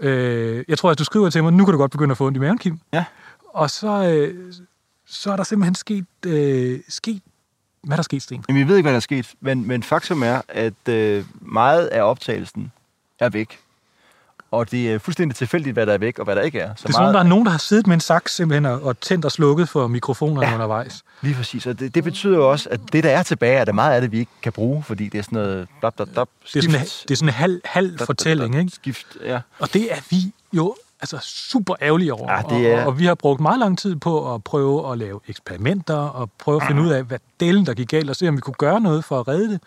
[0.00, 2.26] Øh, jeg tror, at du skriver til mig, nu kan du godt begynde at få
[2.26, 2.80] ondt i maven, Kim.
[2.92, 3.04] Ja.
[3.48, 4.52] Og så, øh,
[5.06, 7.22] så er der simpelthen sket, øh, sket
[7.82, 8.44] hvad er der sket, Sten?
[8.48, 11.86] Jamen, vi ved ikke, hvad der er sket, men, men faktum er, at øh, meget
[11.86, 12.72] af optagelsen
[13.18, 13.58] er væk.
[14.50, 16.74] Og det er fuldstændig tilfældigt, hvad der er væk, og hvad der ikke er.
[16.76, 18.66] Så Det er som om, der er nogen, der har siddet med en saks simpelthen
[18.66, 20.54] og, tændt og slukket for mikrofonerne ja.
[20.54, 21.02] Undervejs.
[21.22, 23.72] Lige præcis, og det, det betyder jo også, at det, der er tilbage, er der
[23.72, 26.26] meget af det, vi ikke kan bruge, fordi det er sådan noget blab, blab, blab,
[26.54, 28.70] Det er sådan, det er sådan en halv, halv fortælling, ikke?
[28.70, 29.40] Skift, ja.
[29.58, 32.32] Og det er vi jo altså super ærgerlige over.
[32.32, 34.98] Ja, det er- og, og vi har brugt meget lang tid på at prøve at
[34.98, 38.28] lave eksperimenter og prøve at finde ud af, hvad delen der gik galt, og se
[38.28, 39.60] om vi kunne gøre noget for at redde det.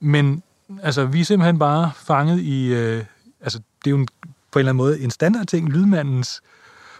[0.00, 0.42] Men
[0.82, 2.66] altså, vi er simpelthen bare fanget i...
[2.66, 3.04] Øh,
[3.40, 4.08] altså, det er jo en,
[4.52, 6.40] på en eller anden måde en standardting, lydmandens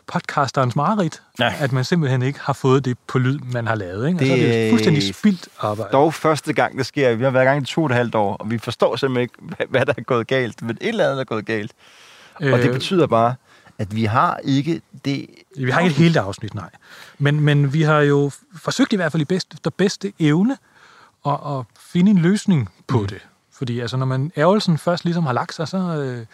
[0.06, 1.54] podcasterens mareridt, Ja.
[1.60, 4.06] at man simpelthen ikke har fået det på lyd, man har lavet.
[4.08, 4.20] Ikke?
[4.20, 5.92] Og så er Det det er fuldstændig spildt arbejde.
[5.92, 7.14] Dog første gang, det sker.
[7.14, 9.22] Vi har været i gang i to og et halvt år, og vi forstår simpelthen
[9.22, 10.62] ikke, hvad- hvad der er gået galt.
[10.62, 11.72] Men et eller andet er gået galt.
[12.34, 13.34] Og det Øh, betyder bare,
[13.78, 15.26] at vi har ikke det...
[15.56, 16.70] Vi har ikke et helt afsnit, nej.
[17.18, 20.56] Men, men vi har jo forsøgt i hvert fald i bedste, efter bedste evne
[21.26, 23.06] at, at finde en løsning på mm.
[23.06, 23.26] det.
[23.58, 26.26] Fordi altså, når man ærgelsen først ligesom har lagt sig, så, øh,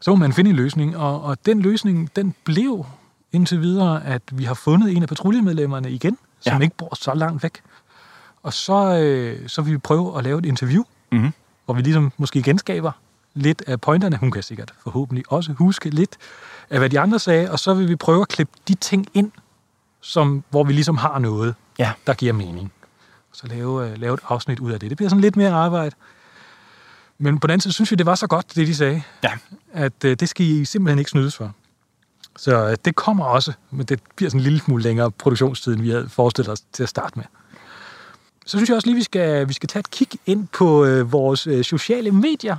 [0.00, 0.96] så må man finde en løsning.
[0.96, 2.86] Og, og den løsning, den blev
[3.32, 6.64] indtil videre, at vi har fundet en af patruljemedlemmerne igen, som Ja.
[6.64, 7.60] ikke bor så langt væk.
[8.42, 10.82] Og så, øh, så vil vi prøve at lave et interview,
[11.12, 11.32] Mhm.
[11.64, 12.92] hvor vi ligesom måske genskaber
[13.34, 14.16] lidt af pointerne.
[14.16, 16.16] Hun kan sikkert forhåbentlig også huske lidt
[16.70, 19.30] af, hvad de andre sagde, og så vil vi prøve at klippe de ting ind,
[20.00, 21.92] som, hvor vi ligesom har noget, Ja.
[22.06, 22.72] der giver mening.
[23.32, 24.90] Så lave, øh, lave et afsnit ud af det.
[24.90, 25.94] Det bliver sådan lidt mere arbejde.
[27.18, 29.30] Men på den anden side synes vi, det var så godt, det de sagde, Ja.
[29.72, 31.54] at øh, det skal I simpelthen ikke snydes for.
[32.36, 35.82] Så øh, det kommer også, men det bliver sådan en lille smule længere produktionstid, end
[35.82, 37.24] vi havde forestillet os til at starte med.
[38.46, 41.12] Så synes jeg også lige, vi skal, vi skal tage et kig ind på øh,
[41.12, 42.56] vores øh, sociale medier.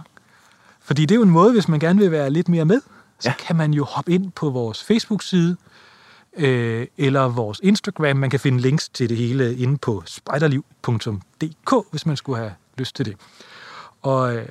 [0.81, 2.81] Fordi det er jo en måde, hvis man gerne vil være lidt mere med,
[3.19, 3.33] så Ja.
[3.47, 5.57] kan man jo hoppe ind på vores Facebook-side,
[6.37, 8.17] øh, eller vores Instagram.
[8.17, 12.95] Man kan finde links til det hele inde på spejderliv.dk, hvis man skulle have lyst
[12.95, 13.15] til det.
[14.01, 14.45] Og, øh,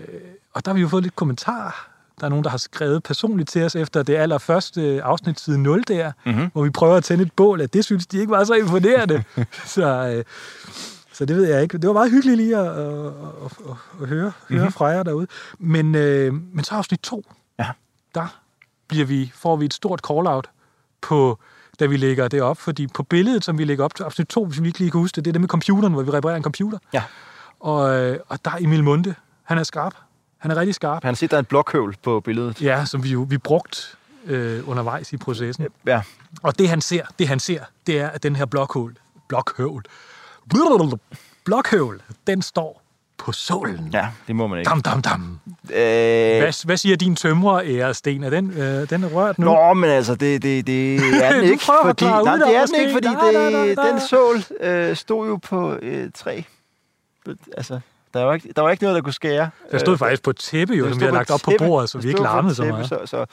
[0.53, 1.87] og der har vi jo fået lidt kommentarer.
[2.21, 5.83] Der er nogen, der har skrevet personligt til os efter det allerførste afsnit side 0
[5.89, 6.51] der, Mhm.
[6.53, 9.25] hvor vi prøver at tænde et bål, at det synes de ikke var så imponerende.
[9.75, 10.25] så, øh,
[11.13, 11.79] så det ved jeg ikke.
[11.79, 13.13] Det var meget hyggeligt lige at, at, at,
[13.45, 15.27] at, at høre, høre fra jer derude.
[15.59, 17.25] Men, øh, men så afsnit 2,
[17.59, 17.67] Ja.
[18.15, 18.39] der
[18.89, 20.51] bliver vi, får vi et stort call-out
[21.01, 21.39] på,
[21.81, 22.59] da vi lægger det op.
[22.59, 25.01] Fordi på billedet, som vi lægger op til afsnit 2, hvis vi ikke lige kan
[25.01, 26.79] huske det, det er det med computeren, hvor vi reparerer en computer.
[26.93, 27.03] Ja.
[27.61, 29.15] Og, øh, og der er Emil Munde.
[29.49, 29.95] Han er skarp.
[30.39, 31.05] Han er rigtig skarp.
[31.05, 32.63] Han siger, der er et blokhøvl på billedet.
[32.63, 33.97] Ja, som vi jo vi brugt
[34.27, 35.67] øh, undervejs i processen.
[35.87, 36.03] Ja.
[36.43, 38.97] Og det han ser, det han ser, det er, at den her blokhøvl,
[39.29, 39.85] blokhøvl,
[41.45, 42.83] blokhøvl, den står
[43.19, 43.91] på sålen.
[43.93, 44.69] Ja, det må man ikke.
[44.69, 45.41] Dam, dam, dam.
[45.71, 48.25] Øh, Hvad, hvad siger din tømrer, ære Sten?
[48.25, 49.45] Er den, øh, den er rørt nu?
[49.45, 52.81] Nå, men altså, det, det, det er den ikke, fordi, nej, det er den måske.
[52.81, 53.89] ikke, fordi Da, da, da, det, da.
[53.91, 56.41] den sål øh, stod jo på øh, træ.
[57.57, 57.81] Altså,
[58.15, 59.51] der var, ikke, der var ikke noget, der kunne skære.
[59.73, 61.53] Der stod Øh, faktisk på et tæppe, jo, som vi har på lagt op på
[61.59, 62.89] bordet, så vi ikke larmede så meget.
[62.89, 63.27] Så, så,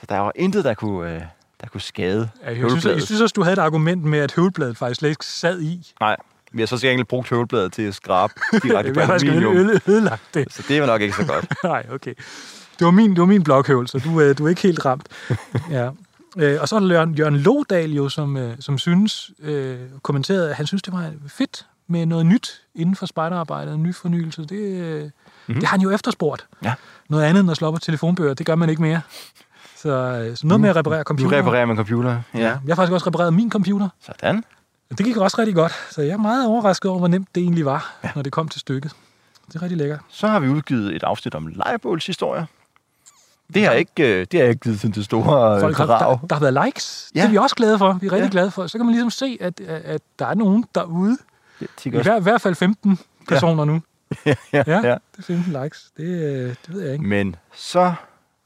[0.00, 1.20] så der var intet, der kunne, øh,
[1.60, 3.02] der kunne skade Ja, jeg, synes, jeg høvlbladet.
[3.02, 5.92] synes også, du havde et argument med, at høvlbladet faktisk slet ikke sad i.
[6.00, 6.16] Nej,
[6.52, 8.32] vi har så til gengæld brugt høvlbladet til at skrabe
[8.62, 9.56] direkte Vi på har faktisk aluminium.
[9.56, 10.52] øde- ødelagt det.
[10.52, 11.46] Så det var nok ikke så godt.
[11.64, 12.14] Nej, okay.
[12.78, 15.08] Det var min, det var min blokhøvel, så du, øh, du er ikke helt ramt.
[15.70, 15.90] Ja.
[16.38, 20.50] Øh, og så er der Jørgen, Jørgen Lodal jo, som, øh, som synes, øh, kommenterede,
[20.50, 24.42] at han synes, det var fedt med noget nyt inden for spejderarbejdet, en ny fornyelse.
[24.42, 25.54] Det, mm-hmm.
[25.54, 26.46] det har han jo efterspurgt.
[26.64, 26.74] Ja.
[27.08, 29.00] Noget andet end at slå op på telefonbøger, det gør man ikke mere.
[29.76, 31.38] Så, øh, så noget med at reparere computer.
[31.38, 32.20] reparerer man computer.
[32.34, 32.38] Ja.
[32.38, 32.44] Ja.
[32.44, 33.88] Jeg har faktisk også repareret min computer.
[34.00, 34.44] Sådan.
[34.98, 37.64] Det gik også rigtig godt, så jeg er meget overrasket over, hvor nemt det egentlig
[37.64, 38.10] var, ja.
[38.14, 38.92] når det kom til stykket.
[39.46, 40.00] Det er rigtig lækkert.
[40.08, 42.44] Så har vi udgivet et afsnit om lejrebålshistorier.
[43.54, 46.34] Det har ikke, øh, det har ikke givet sådan det store Folk har, der, der
[46.34, 47.10] har været likes.
[47.14, 47.20] Ja.
[47.20, 47.92] Det er vi også glade for.
[47.92, 48.30] Vi er rigtig Ja.
[48.30, 48.66] glade for.
[48.66, 51.18] Så kan man ligesom se, at, at der er nogen derude.
[51.60, 52.98] Det I hver, hvert fald 15
[53.28, 53.82] personer nu.
[54.26, 54.80] ja, Ja, ja.
[54.82, 54.88] det
[55.18, 55.90] er 15 likes.
[55.96, 57.04] Det, øh, det ved jeg ikke.
[57.04, 57.92] Men så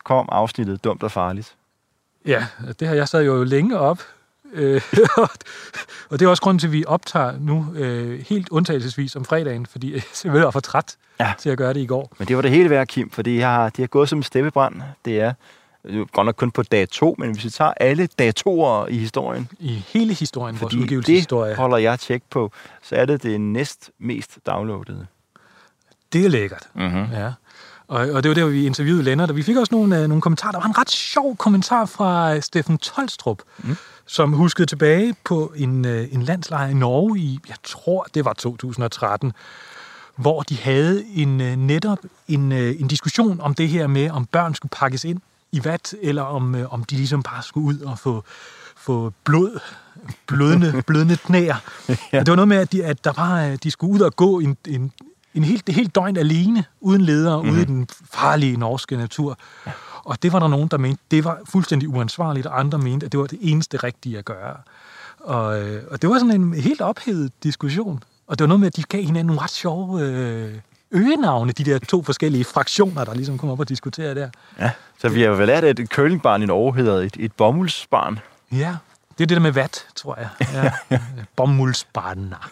[0.04, 1.54] kom afsnittet Dumt og Farligt.
[2.26, 2.46] Ja,
[2.80, 4.00] det har jeg sad jo længe op.
[4.52, 4.80] Øh,
[6.10, 9.66] og det er også grunden til, at vi optager nu øh, helt undtagelsesvis om fredagen,
[9.66, 11.32] fordi jeg simpelthen var for træt Ja.
[11.38, 12.12] til at gøre det i går.
[12.18, 14.22] Men det var det hele værd, Kim, fordi jeg har, de har gået som en
[14.22, 14.82] steppebrand.
[15.04, 15.34] Det er
[16.12, 19.84] godt nok kun på dag to, men hvis vi tager alle datoer i historien, I
[19.86, 21.54] hele historien, vores fordi det udgivelseshistorie.
[21.54, 22.52] holder jeg tjek på,
[22.82, 25.06] så er det det næst mest downloadede.
[26.12, 26.68] Det er lækkert.
[26.74, 27.06] Mm-hmm.
[27.12, 27.32] Ja.
[27.88, 30.20] Og, og det var der, vi interviewede Lennart, og vi fik også nogle, øh, nogle
[30.20, 30.52] kommentarer.
[30.52, 33.76] Der var en ret sjov kommentar fra øh, Steffen Tolstrup, mm.
[34.06, 38.32] som huskede tilbage på en, øh, en landslejr i Norge i, jeg tror, det var
[38.32, 39.32] 2013,
[40.16, 44.26] hvor de havde en øh, netop en, øh, en diskussion om det her med, om
[44.26, 45.20] børn skulle pakkes ind
[45.52, 48.24] i vat, eller om, øh, om de ligesom bare skulle ud og få,
[48.76, 49.60] få blod,
[50.26, 51.56] blødende, blødende knæer.
[52.12, 52.20] ja.
[52.20, 54.40] Det var noget med, at de, at der bare, øh, de skulle ud og gå
[54.40, 54.92] en, en,
[55.34, 57.54] en helt, helt døgn alene, uden ledere, mm-hmm.
[57.54, 59.38] ude i den farlige norske natur.
[59.66, 59.72] Ja.
[60.04, 63.12] Og det var der nogen, der mente, det var fuldstændig uansvarligt, og andre mente, at
[63.12, 64.56] det var det eneste rigtige at gøre.
[65.20, 68.02] Og, øh, og det var sådan en helt ophedet diskussion.
[68.26, 70.54] Og det var noget med, at de gav hinanden nogle ret sjove øh,
[70.92, 74.28] øgenavne, de der to forskellige fraktioner, der ligesom kom op og diskuterede der.
[74.58, 77.32] Ja, så vi har jo vel lært, at et curlingbarn i Norge hedder et, et
[77.32, 78.18] bomuldsbarn.
[78.52, 78.76] Ja,
[79.18, 80.28] det er det der med vat, tror jeg.
[80.90, 80.98] Ja.
[81.36, 82.50] Bommuldsbarner.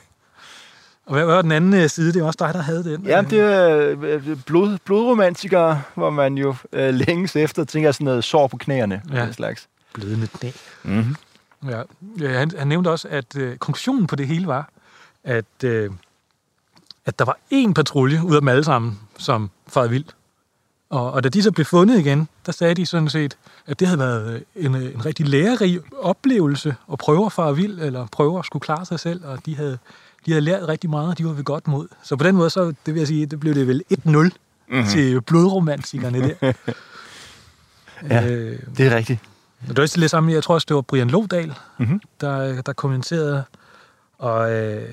[1.07, 2.13] Og hvad var den anden øh, side?
[2.13, 3.07] Det er også dig, der havde den.
[3.07, 8.25] Ja, det er øh, blod, blodromantikere, hvor man jo øh, længes efter tænker sådan noget
[8.25, 9.03] sår på knæerne.
[9.13, 9.25] Ja.
[9.25, 9.69] Den slags.
[9.95, 10.51] blødende knæ.
[10.83, 11.17] Mm-hmm.
[11.69, 11.83] Ja,
[12.21, 14.69] ja han, han nævnte også, at øh, konklusionen på det hele var,
[15.25, 15.91] at, øh,
[17.07, 20.17] at der var én patrulje ud af dem alle sammen, som farede vildt.
[20.91, 23.37] Og, og da de så blev fundet igen, der sagde de sådan set,
[23.67, 28.07] at det havde været en, en rigtig lærerig oplevelse at prøve at fare vild, eller
[28.07, 29.79] prøve at skulle klare sig selv, og de havde,
[30.27, 31.89] de havde lært rigtig meget, og de var ved godt mod.
[32.03, 34.87] Så på den måde, så det vil jeg sige, det blev det vel 1-0 mm-hmm.
[34.87, 36.35] til blodromantikerne der.
[38.11, 39.21] ja, øh, det er rigtigt.
[39.63, 42.01] Og det var også lidt sammen, jeg tror også, det var Brian Lodal, mm-hmm.
[42.21, 43.45] der, der kommenterede,
[44.19, 44.89] og øh,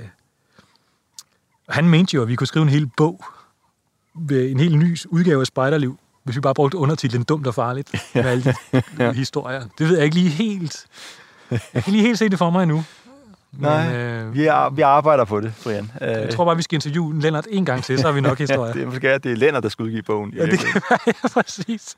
[1.69, 3.25] han mente jo, at vi kunne skrive en hel bog,
[4.31, 8.25] en helt ny udgave af Spejderliv, hvis vi bare brugte undertitlen Dumt og Farligt med
[8.25, 8.55] alle
[8.97, 9.63] de historier.
[9.77, 10.85] Det ved jeg ikke lige helt.
[11.51, 12.83] Jeg kan lige helt se det for mig endnu.
[13.51, 15.91] Men, Nej, øh, vi, er, vi arbejder på det, Brian.
[16.01, 18.73] Jeg tror bare, vi skal interviewe Lennart en gang til, så har vi nok historier.
[18.73, 20.33] det er måske det er Lennart, der skal udgive bogen.
[20.33, 21.95] Ja, det kan være, ja, præcis.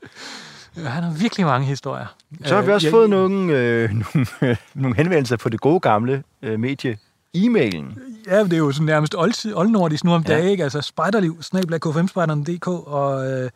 [0.76, 2.06] Han har virkelig mange historier.
[2.46, 5.80] Så har vi også øh, fået jeg, nogle, øh, nogle, nogle henvendelser på det gode
[5.80, 6.98] gamle øh, medie
[7.38, 8.00] e-mailen.
[8.30, 10.34] Ja, det er jo sådan nærmest old, oldnordisk nu om ja.
[10.34, 10.64] dagen, ikke?
[10.64, 13.50] Altså spejderliv, snablag k5spejderen.dk, og øh,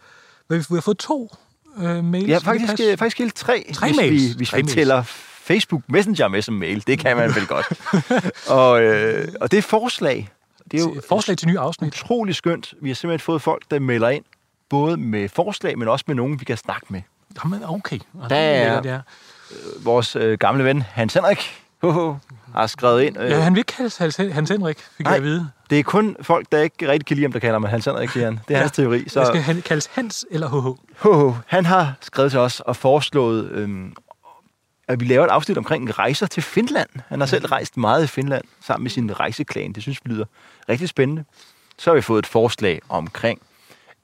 [0.49, 1.35] vi har fået to
[1.77, 2.27] øh, mails.
[2.27, 4.11] Ja, faktisk, øh, faktisk helt tre, tre hvis mails.
[4.11, 4.73] vi, hvis tre vi mails.
[4.73, 5.03] tæller
[5.43, 6.87] Facebook Messenger med som mail.
[6.87, 7.65] Det kan man vel godt.
[8.59, 10.29] og, øh, og det er forslag.
[10.71, 11.93] Det er jo forslag til nye afsnit.
[11.93, 12.73] Utrolig skønt.
[12.81, 14.23] Vi har simpelthen fået folk, der melder ind,
[14.69, 17.01] både med forslag, men også med nogen, vi kan snakke med.
[17.43, 17.99] Jamen, okay.
[18.13, 19.01] Og der er, det er
[19.51, 22.15] øh, vores øh, gamle ven, Hans Henrik, Hoho,
[22.53, 23.19] har skrevet ind.
[23.19, 25.49] Øh, ja, han vil ikke kaldes Hans, Hans Henrik, fik Nej, jeg at vide.
[25.69, 28.09] det er kun folk, der ikke rigtig kan lide ham, der kalder mig Hans Henrik,
[28.09, 28.33] han.
[28.33, 28.59] Det er ja.
[28.59, 29.09] hans teori.
[29.09, 29.25] Så...
[29.25, 30.77] Skal han kaldes Hans eller Hoho?
[30.97, 31.33] Hoho.
[31.47, 33.93] Han har skrevet til os og foreslået, øhm,
[34.87, 36.89] at vi laver et afsnit omkring rejser til Finland.
[37.07, 39.73] Han har selv rejst meget i Finland sammen med sin rejseklan.
[39.73, 40.25] Det synes vi lyder
[40.69, 41.23] rigtig spændende.
[41.77, 43.41] Så har vi fået et forslag omkring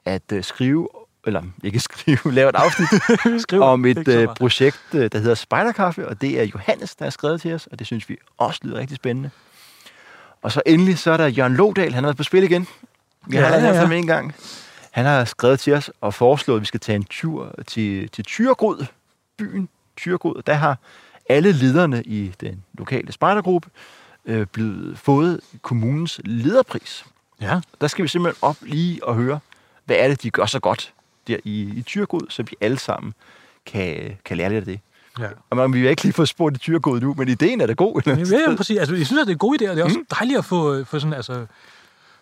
[0.04, 0.88] at øh, skrive
[1.30, 6.20] eller ikke skrive, lave et afsnit om et uh, projekt, uh, der hedder Spejderkaffe, og
[6.20, 8.96] det er Johannes, der har skrevet til os, og det synes vi også lyder rigtig
[8.96, 9.30] spændende.
[10.42, 12.66] Og så endelig, så er der Jørgen Lodal, han har været på spil igen.
[13.26, 13.90] Vi ja, har ja, ja.
[13.90, 14.34] en gang.
[14.90, 18.24] Han har skrevet til os og foreslået, at vi skal tage en tur til, til
[18.24, 18.86] Tyregrod,
[19.38, 20.42] byen Tyregrod.
[20.46, 20.78] Der har
[21.28, 23.68] alle lederne i den lokale spejdergruppe
[24.24, 27.04] øh, blevet fået kommunens lederpris.
[27.40, 27.60] Ja.
[27.80, 29.38] Der skal vi simpelthen op lige og høre,
[29.84, 30.92] hvad er det, de gør så godt
[31.30, 33.14] der i, i Tyrgod, så vi alle sammen
[33.66, 34.80] kan, kan lære lidt af det.
[35.18, 35.26] Ja.
[35.50, 37.72] Og man, vi har ikke lige fået spurgt i Tyrgod nu, men ideen er da
[37.72, 38.02] god.
[38.06, 38.78] Ja, ja, præcis.
[38.78, 40.06] Altså, jeg synes, at det er en god idé, og det er også mm.
[40.18, 41.46] dejligt at få, få sådan, altså,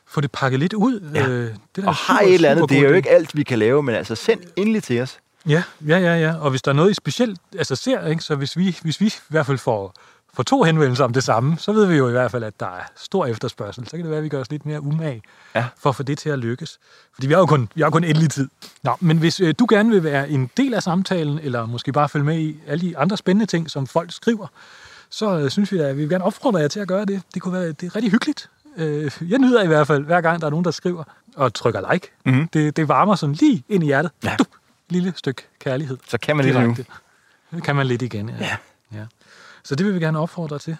[0.06, 1.11] få det pakket lidt ud.
[1.14, 1.28] Ja.
[1.28, 3.82] Øh, det og har et eller andet, det er jo ikke alt, vi kan lave,
[3.82, 5.18] men altså send endelig til os.
[5.48, 6.34] Ja, ja, ja, ja.
[6.40, 9.06] Og hvis der er noget, I specielt altså, ser, ikke, så hvis vi, hvis vi
[9.06, 9.94] i hvert fald får
[10.35, 12.66] får to henvendelser om det samme, så ved vi jo i hvert fald, at der
[12.66, 13.85] er stor efterspørgsel.
[13.85, 15.22] Så kan det være, at vi gør os lidt mere umage
[15.55, 15.66] ja.
[15.79, 16.79] for at få det til at lykkes.
[17.14, 18.49] Fordi vi har jo kun, vi har kun endelig tid.
[18.83, 22.09] Nå, men hvis øh, du gerne vil være en del af samtalen, eller måske bare
[22.09, 24.47] følge med i alle de andre spændende ting, som folk skriver,
[25.11, 27.22] så øh, synes vi, at vi vil gerne opfordre jer til at gøre det.
[27.35, 28.51] Det kunne være det er rigtig hyggeligt.
[28.76, 31.05] Øh, jeg nyder i hvert fald, hver gang der er nogen, der skriver
[31.37, 32.11] og trykker like.
[32.26, 32.49] Mm-hmm.
[32.49, 34.12] Det, det varmer sådan lige ind i hjertet.
[34.24, 34.37] Ja.
[34.39, 34.45] Du,
[34.91, 35.99] lille stykke kærlighed.
[36.09, 36.76] Så kan man lidt nu.
[37.55, 38.35] Det kan man lidt igen, ja.
[38.41, 38.57] ja.
[38.93, 39.05] ja.
[39.69, 40.77] Så det vil vi gerne opfordre til.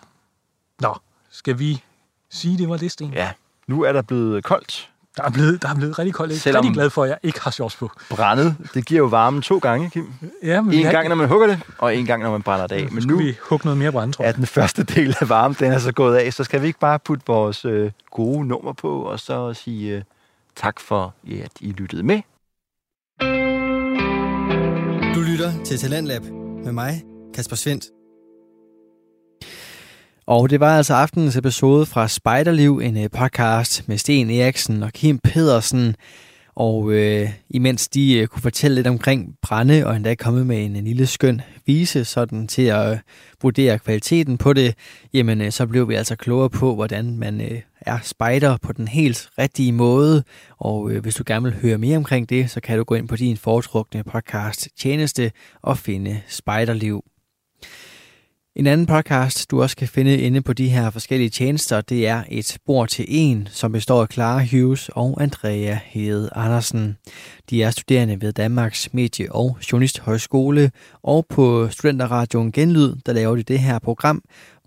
[0.81, 0.95] Nå,
[1.31, 1.83] skal vi
[2.31, 3.13] sige, det var det, Sten?
[3.13, 3.31] Ja,
[3.67, 4.91] nu er der blevet koldt.
[5.17, 6.47] Der er blevet, der er blevet rigtig koldt.
[6.47, 7.91] Jeg er rigtig glad for, at jeg ikke har shorts på.
[8.11, 10.13] Brændet, det giver jo varmen to gange, Kim.
[10.43, 11.09] Ja, men en gang, ikke...
[11.09, 12.93] når man hugger det, og en gang, når man brænder det af.
[12.93, 14.31] Men nu vi hugge noget mere brænde, tror jeg.
[14.31, 16.33] er den første del af varmen, den er så gået af.
[16.33, 20.03] Så skal vi ikke bare putte vores øh, gode nummer på, og så sige øh,
[20.57, 22.21] tak for, ja, at I lyttede med.
[25.15, 26.23] Du lytter til Talentlab
[26.65, 27.03] med mig,
[27.35, 27.85] Kasper Svendt.
[30.29, 34.93] Og det var altså aftenens episode fra Spejderliv, en øh, podcast med Sten Eriksen og
[34.93, 35.97] Kim Pedersen.
[36.55, 40.77] Og øh, imens de øh, kunne fortælle lidt omkring brænde, og endda komme med en,
[40.77, 42.99] en lille skøn vise sådan til at øh,
[43.43, 44.75] vurdere kvaliteten på det,
[45.15, 48.89] jamen øh, så blev vi altså klogere på, hvordan man øh, er spider på den
[48.89, 50.25] helt rigtige måde.
[50.59, 53.09] Og øh, hvis du gerne vil høre mere omkring det, så kan du gå ind
[53.09, 57.05] på din foretrukne podcast tjeneste og finde Spiderliv.
[58.59, 62.23] En anden podcast, du også kan finde inde på de her forskellige tjenester, det er
[62.29, 66.97] Et bord til en, som består af Clara Hughes og Andrea Hede Andersen.
[67.51, 70.71] De er studerende ved Danmarks Medie- og Journalisthøjskole,
[71.03, 74.23] og på Studenterradioen Genlyd, der laver de det her program,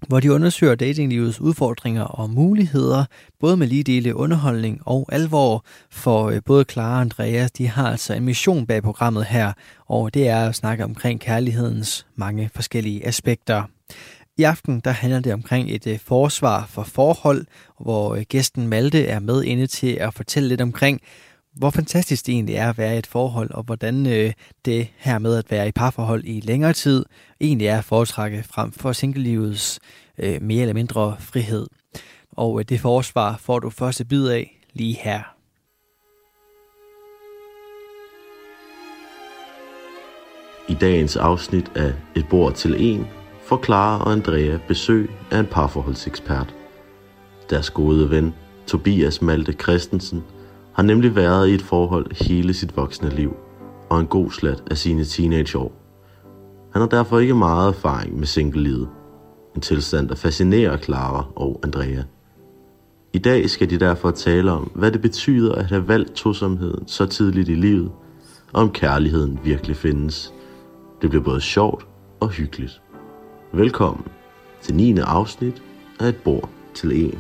[0.07, 3.05] hvor de undersøger datinglivets udfordringer og muligheder,
[3.39, 7.91] både med lige dele underholdning og alvor, for øh, både Clara og Andreas, de har
[7.91, 9.53] altså en mission bag programmet her,
[9.85, 13.63] og det er at snakke omkring kærlighedens mange forskellige aspekter.
[14.37, 17.45] I aften der handler det omkring et øh, forsvar for forhold,
[17.79, 21.01] hvor øh, gæsten Malte er med inde til at fortælle lidt omkring,
[21.53, 24.33] hvor fantastisk det egentlig er at være i et forhold, og hvordan øh,
[24.65, 27.05] det her med at være i parforhold i længere tid
[27.41, 29.79] egentlig er at foretrække frem for singlelivets
[30.17, 31.67] øh, mere eller mindre frihed.
[32.31, 35.35] Og øh, det forsvar får du første bid af lige her.
[40.69, 43.07] I dagens afsnit af Et bord til en
[43.51, 46.55] får Clara og Andrea besøg af en parforholdsekspert.
[47.49, 48.33] Deres gode ven,
[48.67, 50.23] Tobias Malte Christensen,
[50.73, 53.35] har nemlig været i et forhold hele sit voksne liv
[53.89, 55.71] og en god slat af sine teenageår.
[56.73, 58.89] Han har derfor ikke meget erfaring med singlelivet.
[59.55, 62.03] En tilstand, der fascinerer Clara og Andrea.
[63.13, 67.05] I dag skal de derfor tale om, hvad det betyder at have valgt tosomheden så
[67.05, 67.91] tidligt i livet,
[68.53, 70.33] og om kærligheden virkelig findes.
[71.01, 71.87] Det bliver både sjovt
[72.19, 72.81] og hyggeligt.
[73.53, 74.07] Velkommen
[74.61, 74.99] til 9.
[74.99, 75.63] afsnit
[75.99, 77.19] af Et bord til en.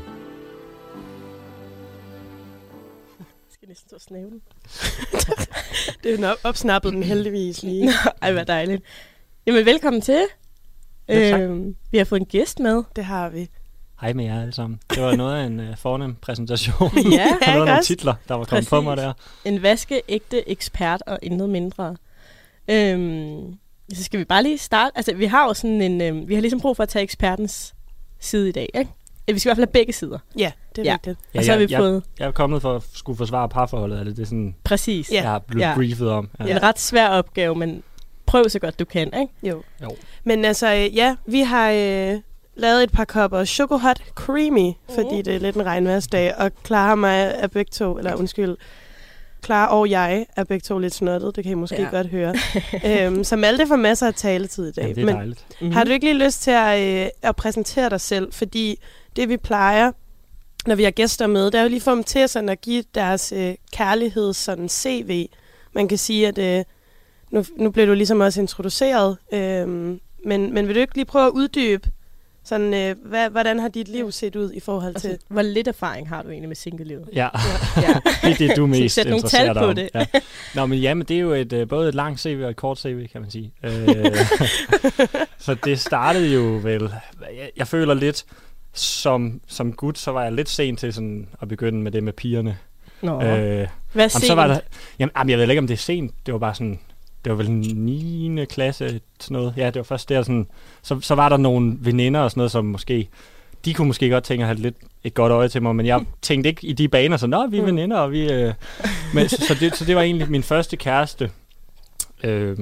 [3.49, 4.41] skal næsten stå den.
[6.03, 7.85] det er jo opsnappet den heldigvis lige.
[7.85, 8.83] Nå, ej, hvad dejligt.
[9.45, 10.21] Jamen, velkommen til.
[11.07, 12.83] Ja, øhm, vi har fået en gæst med.
[12.95, 13.49] Det har vi.
[14.01, 14.79] Hej med jer alle sammen.
[14.89, 16.91] Det var noget af en uh, fornem præsentation.
[17.11, 19.13] Ja, og noget af nogle titler, der var kommet på mig der.
[19.45, 21.95] En vaskeægte ekspert og intet mindre.
[22.67, 23.57] Øhm,
[23.95, 24.91] så skal vi bare lige starte.
[24.97, 26.01] Altså, vi har jo sådan en...
[26.01, 27.73] Øhm, vi har ligesom brug for at tage ekspertens
[28.19, 28.91] side i dag, ikke?
[29.29, 30.19] Øh, Vi skal i hvert fald have begge sider.
[30.37, 30.89] Ja, det er Ja.
[30.89, 30.93] ja.
[30.93, 31.17] vigtigt.
[31.33, 32.03] Ja, og så har vi jeg, fået...
[32.19, 33.99] jeg er kommet for at skulle forsvare parforholdet.
[33.99, 35.11] Er det det, sådan, Præcis.
[35.11, 35.21] Ja.
[35.23, 35.75] jeg er blevet Ja.
[35.75, 36.29] briefet om?
[36.41, 37.83] Det er en ret svær opgave, men
[38.25, 39.33] prøv så godt du kan, ikke?
[39.43, 39.63] Jo.
[39.83, 39.95] Jo.
[40.23, 42.19] Men altså, øh, ja, vi har øh,
[42.55, 46.91] lavet et par kopper Choco Hot Creamy, fordi det er lidt en regnværsdag, og Clara
[46.91, 48.55] og mig er begge to, eller undskyld,
[49.45, 51.87] Clara og jeg er begge to lidt snottet, det kan I måske Ja.
[51.91, 52.35] godt høre.
[53.05, 54.83] øhm, så Malte får masser af taletid i dag.
[54.83, 55.45] Ja, det er men dejligt.
[55.49, 55.71] Mm-hmm.
[55.75, 58.33] har du ikke lige lyst til at, øh, at præsentere dig selv?
[58.33, 58.79] Fordi
[59.15, 59.91] det vi plejer,
[60.65, 62.83] når vi har gæster med, det er jo lige for dem til sådan at give
[62.95, 65.27] deres øh, kærlighed sådan CV.
[65.73, 66.63] Man kan sige, at øh,
[67.31, 69.67] nu, nu blev du ligesom også introduceret, øh,
[70.25, 71.89] men, men vil du ikke lige prøve at uddybe,
[72.43, 75.07] sådan, øh, hvad, hvordan har dit liv set ud i forhold til...
[75.07, 77.09] Altså, hvor lidt erfaring har du egentlig med singlelivet?
[77.13, 77.27] Ja,
[77.77, 77.81] Ja.
[78.23, 79.75] det er det, du er mest Sæt nogle tal på om.
[79.75, 79.89] det.
[79.95, 80.05] Ja.
[80.55, 82.55] Nå, men ja, men det er jo et, øh, både et langt CV og et
[82.55, 83.53] kort CV, kan man sige.
[83.63, 83.71] Øh,
[85.45, 86.81] så det startede jo vel...
[87.21, 88.25] Jeg, jeg føler lidt,
[88.73, 92.13] som, som gut, så var jeg lidt sent til sådan at begynde med det med
[92.13, 92.57] pigerne.
[93.01, 94.23] Nå, Øh, hvad Jamen, sent?
[94.25, 94.59] så var der,
[94.99, 96.11] jamen, jamen, jeg ved ikke, om det er sent.
[96.25, 96.79] Det var bare sådan,
[97.25, 98.45] det var vel 9.
[98.45, 99.53] klasse, sådan noget.
[99.57, 100.47] Ja, det var først der sådan,
[100.81, 103.09] så, så var der nogle veninder og sådan noget, som måske,
[103.65, 106.05] de kunne måske godt tænke at have lidt et godt øje til mig, men jeg
[106.21, 107.67] tænkte ikke i de baner, så nå, vi er Mm.
[107.67, 108.31] veninder, og vi...
[108.31, 108.53] Øh,
[109.13, 111.31] men, så, så, det, så det var egentlig min første kæreste,
[112.23, 112.57] øh,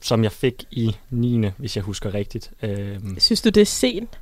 [0.00, 1.46] som jeg fik i 9.
[1.56, 2.50] hvis jeg husker rigtigt.
[2.62, 4.18] Øh, Synes du, det er sent?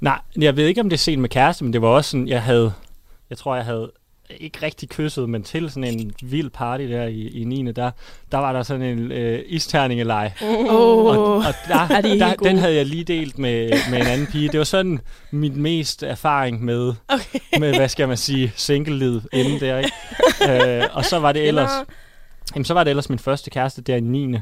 [0.00, 2.28] Nej, jeg ved ikke, om det er sent med kæreste, men det var også sådan,
[2.28, 2.72] jeg havde,
[3.30, 3.92] jeg tror, jeg havde
[4.40, 7.72] ikke rigtig kysset, men til sådan en vild party der i, i 9.
[7.72, 7.90] Der,
[8.32, 10.34] der var der sådan en øh, isterningeleje.
[10.42, 12.48] Åh, Og, og der, Er de der, gode?
[12.48, 14.48] den havde jeg lige delt med, med en anden pige.
[14.48, 17.38] Det var sådan min mest erfaring med, okay.
[17.58, 19.92] med hvad skal man sige, single inden der, ikke?
[20.80, 21.70] øh, og så var det ellers,
[22.54, 24.36] jamen, så var det ellers min første kæreste der i 9.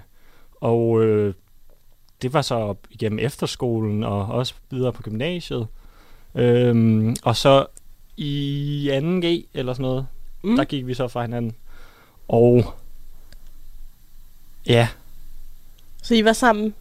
[0.60, 1.34] Og øh,
[2.22, 5.66] det var så igennem efterskolen og også videre på gymnasiet.
[6.34, 7.66] Øhm, og så
[8.22, 10.06] i 2G eller sådan noget,
[10.42, 10.56] Mm.
[10.56, 11.54] der gik vi så fra hinanden.
[12.28, 12.74] Og
[14.66, 14.88] ja,
[16.02, 16.74] Så I var sammen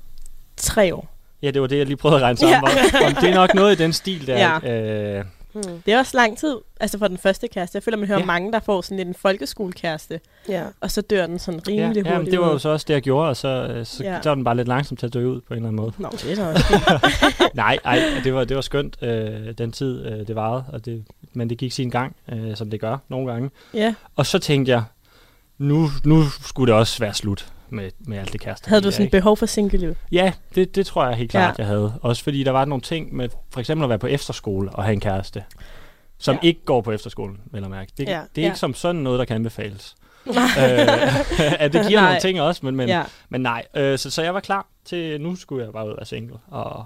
[0.58, 1.10] tre år.
[1.42, 2.56] ja, det var det, jeg lige prøvede at regne sammen.
[2.94, 3.08] Ja.
[3.08, 4.60] Om det er nok noget i den stil der.
[4.64, 5.18] Ja.
[5.20, 5.82] Øh, Hmm.
[5.86, 7.76] Det er også lang tid, altså for den første kæreste.
[7.76, 8.26] Jeg føler, man hører Ja.
[8.26, 10.20] mange, der får sådan lidt en folkeskolekæreste,
[10.50, 10.64] Ja.
[10.82, 12.32] og så dør den sådan ja, rimelig ja, men hurtigt.
[12.32, 14.14] det var jo så også det, jeg gjorde, og så, øh, så, Ja.
[14.14, 14.22] ja.
[14.22, 15.93] så var den bare lidt langsomt til at dø ud på en eller anden måde.
[15.97, 17.10] Nå, det er så også.
[17.54, 21.06] Nej, ej, det var, det var skønt, øh, den tid, øh, det varede, og det,
[21.34, 23.50] men det gik sin gang, øh, som det gør nogle gange.
[23.74, 23.93] Ja.
[24.16, 24.84] Og så tænkte jeg,
[25.58, 28.70] nu, nu skulle det også være slut med, med alt det kæreste.
[28.70, 29.95] Havde du sådan behov for singleliv?
[30.11, 31.63] Ja, det, det tror jeg helt klart, Ja.
[31.63, 31.93] jeg havde.
[32.01, 34.93] Også fordi der var nogle ting med for eksempel at være på efterskole og have
[34.93, 35.43] en kæreste,
[36.17, 36.47] som Ja.
[36.47, 37.91] ikke går på efterskolen, vil jeg mærke.
[37.97, 38.11] Det, Ja.
[38.11, 38.22] ja.
[38.36, 38.47] det er Ja.
[38.47, 39.95] ikke som sådan noget, der kan anbefales.
[40.28, 40.36] øh,
[41.59, 42.09] at det giver Nej.
[42.09, 43.03] nogle ting også, men, men, ja.
[43.30, 43.65] men nej.
[43.76, 46.86] Øh, så, så jeg var klar til, nu skulle jeg bare ud af single og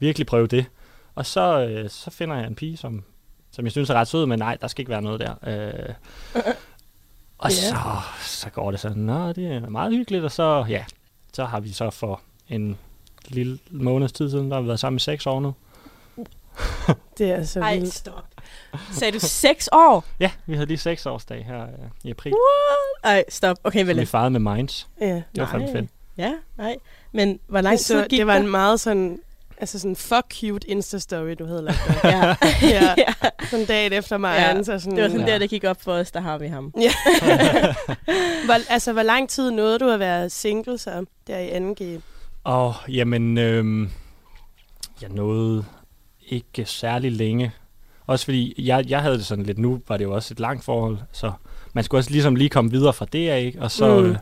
[0.00, 0.66] virkelig prøve det.
[1.14, 3.04] Og så, øh, så finder jeg en pige, som,
[3.52, 5.34] som jeg synes er ret sød, men nej, der skal ikke være noget der.
[5.46, 6.42] Øh,
[7.42, 7.54] og Ja.
[7.56, 7.76] så,
[8.20, 10.84] så går det sådan, nå, det er meget hyggeligt, og så, ja,
[11.32, 12.78] så har vi så for en
[13.28, 15.54] lille måneds tid siden, der har vi været sammen i seks år nu.
[17.18, 17.94] Det er så Ej, vildt.
[17.94, 18.24] stop.
[18.92, 20.04] Sagde du seks år?
[20.20, 21.68] Ja, vi havde lige seks årsdag her øh,
[22.04, 22.32] i april,
[23.04, 23.56] Ej, stop.
[23.64, 24.00] Okay, vel.
[24.00, 24.88] vi fejrede med Minds.
[25.00, 25.06] Ja.
[25.06, 25.90] Det var fandme fedt.
[26.16, 26.76] Ja, nej.
[27.12, 29.20] Men hvor lang tid så, gik det var en meget sådan
[29.62, 32.04] Altså sådan, fuck cute Insta-story, du havde lagt op.
[32.04, 32.26] Ja.
[32.62, 32.94] ja.
[32.98, 33.14] ja.
[33.50, 34.36] Sådan dagen efter mig.
[34.38, 35.32] Ja, så sådan, Det var sådan Ja.
[35.32, 36.72] der, det gik op for os, der har vi ham.
[36.80, 36.92] Ja.
[38.46, 41.50] hvor, altså, hvor lang tid nåede du at være single så, der i
[41.98, 42.00] 2G?
[42.44, 43.90] Og jamen, øhm,
[45.02, 45.64] jeg nåede
[46.28, 47.52] ikke særlig længe.
[48.06, 50.64] Også fordi, jeg, jeg havde det sådan lidt, nu var det jo også et langt
[50.64, 51.32] forhold, så
[51.72, 53.62] man skulle også ligesom lige komme videre fra det ikke?
[53.62, 54.06] Og så, Mm.
[54.06, 54.16] mm.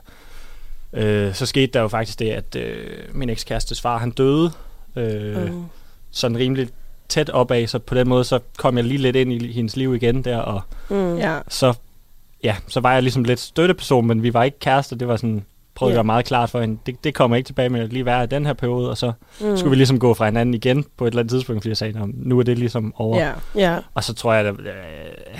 [0.98, 4.52] øh, øh, så skete der jo faktisk det, at øh, min ekskærestes far, han døde
[4.96, 5.64] øh, Mm.
[6.10, 6.68] sådan rimelig
[7.08, 9.94] tæt opad, så på den måde, så kom jeg lige lidt ind i hendes liv
[9.94, 10.60] igen der, og
[10.90, 11.16] Mm.
[11.16, 11.38] Ja.
[11.48, 11.74] så,
[12.44, 15.44] ja, så var jeg ligesom lidt støtteperson, men vi var ikke kærester, det var sådan,
[15.74, 15.94] prøvede Ja.
[15.94, 18.24] at gøre meget klart for hende, det, det kommer ikke tilbage med at lige være
[18.24, 19.56] i den her periode, og så Mm.
[19.56, 21.98] skulle vi ligesom gå fra hinanden igen på et eller andet tidspunkt, fordi jeg sagde,
[21.98, 23.18] "Nå, nu er det ligesom over.
[23.18, 23.32] Ja.
[23.54, 23.78] Ja.
[23.94, 25.38] Og så tror jeg, at øh,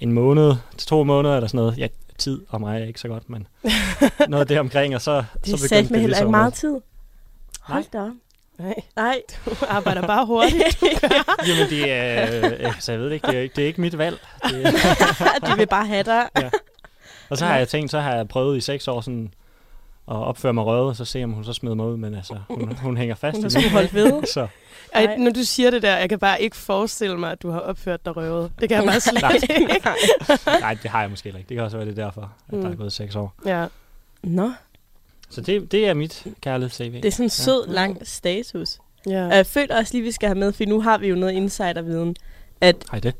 [0.00, 1.86] en måned til to måneder eller sådan noget, ja,
[2.18, 3.46] tid og mig er ikke så godt, men
[4.28, 6.76] noget der omkring, og så, Det så er begyndte heller ligesom ikke meget at- tid.
[7.60, 8.10] Hold da.
[8.58, 9.20] Nej, Nej.
[9.46, 10.82] du arbejder bare hurtigt.
[11.48, 13.80] Jamen, det er, øh, så jeg ved det ikke, det er, ikke- det er ikke
[13.80, 14.18] mit valg.
[14.44, 14.74] Det,
[15.46, 16.28] De vil bare have dig.
[17.30, 19.32] og så har jeg tænkt, så har jeg prøvet i seks år sådan
[20.10, 22.36] at opføre mig røvet, og så se, om hun så smider mig ud, men altså,
[22.50, 24.22] hun, hun hænger fast Hun sgu holdt ved.
[24.26, 24.46] Så
[24.94, 25.16] Ej, Nej.
[25.16, 28.04] når du siger det der, jeg kan bare ikke forestille mig, at du har opført
[28.04, 28.52] dig røvet.
[28.60, 29.32] Det kan jeg bare slet Nej.
[29.32, 29.82] ikke.
[30.60, 31.38] nej, det har jeg måske ikke.
[31.38, 32.76] Det kan også være det er derfor, at der er Mm.
[32.76, 33.34] gået seks år.
[33.46, 33.66] Ja.
[34.22, 34.50] Nå,
[35.32, 36.92] Så det, det er mit kærlighed-CV.
[36.92, 38.78] det er sådan en sød, lang status.
[39.06, 39.26] ja.
[39.26, 41.32] Og jeg føler også lige, vi skal have med, for nu har vi jo noget
[41.32, 42.16] insiderviden,
[42.60, 43.14] at Hej det.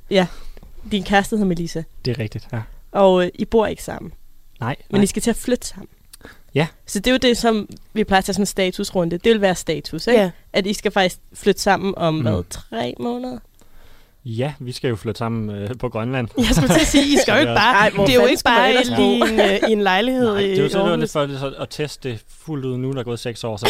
[0.93, 2.61] din kæreste hedder Melissa, Det er rigtigt, ja.
[2.93, 4.13] og øh, I bor ikke sammen,
[4.61, 5.03] Nej, men nej.
[5.03, 5.89] I skal til at flytte sammen.
[6.55, 6.67] Ja.
[6.87, 9.19] Så det er jo det, som vi plejer at tage sådan en statusrunde.
[9.19, 10.21] Det vil være status, ikke?
[10.21, 10.31] ja.
[10.53, 12.21] At I skal faktisk flytte sammen om, Mm.
[12.23, 13.39] hvad, tre måneder?
[14.25, 16.29] Ja, vi skal jo flytte sammen øh, på Grønland.
[16.39, 17.75] Jeg skulle til at sige, I skal jo ikke bare...
[17.75, 19.03] Ej, det er jo ikke bare i bo?
[19.27, 21.01] en, øh, i en lejlighed Nej, i det er jo så det var Aarhus.
[21.01, 23.57] lidt for så at teste det fuldt ud nu, der er gået seks år.
[23.57, 23.69] Så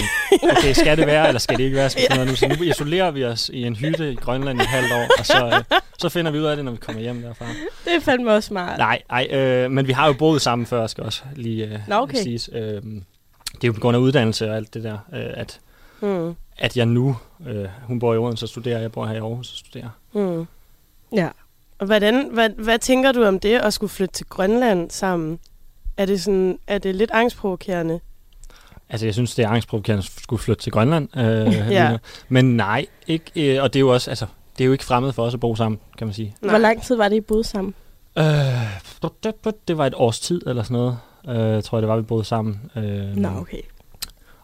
[0.59, 1.91] okay, skal det være, eller skal det ikke være?
[1.91, 2.37] Skal af nu?
[2.37, 5.27] Så nu isolerer vi os i en hytte i Grønland i et halvt år, og
[5.27, 7.45] så, øh, så finder vi ud af det, når vi kommer hjem derfra.
[7.85, 8.79] Det er fandme også smart.
[8.79, 11.95] Nej, nej øh, men vi har jo boet sammen før, skal også lige øh, Nå,
[11.97, 12.23] okay.
[12.23, 12.51] siges.
[12.53, 12.83] Øh, det
[13.65, 15.61] er jo på grund af uddannelse og alt det der, øh, at,
[16.03, 16.35] Mm.
[16.59, 17.17] at jeg nu,
[17.49, 19.89] øh, hun bor i Odense og studerer, jeg bor her i Aarhus og studerer.
[20.15, 20.47] Mm.
[21.13, 21.29] Ja.
[21.79, 25.39] Og hvordan, hvad, hvad tænker du om det at skulle flytte til Grønland sammen?
[25.97, 28.01] Er det, sådan, er det lidt angstprovokerende?
[28.89, 31.17] Altså, jeg synes, det er angstprovokerende at skulle flytte til Grønland.
[31.17, 31.99] Øh, Ja.
[32.29, 34.27] Men nej, ikke, øh, og det er jo også, altså,
[34.59, 36.37] det er jo ikke fremmed for os at bo sammen, kan man sige.
[36.41, 37.75] Hvor lang tid var det, I boede sammen?
[38.19, 38.25] Øh,
[39.69, 40.99] det var et års tid eller sådan noget,
[41.57, 42.71] øh, tror jeg, det var, vi boede sammen.
[42.77, 43.63] Øh, Nå, okay.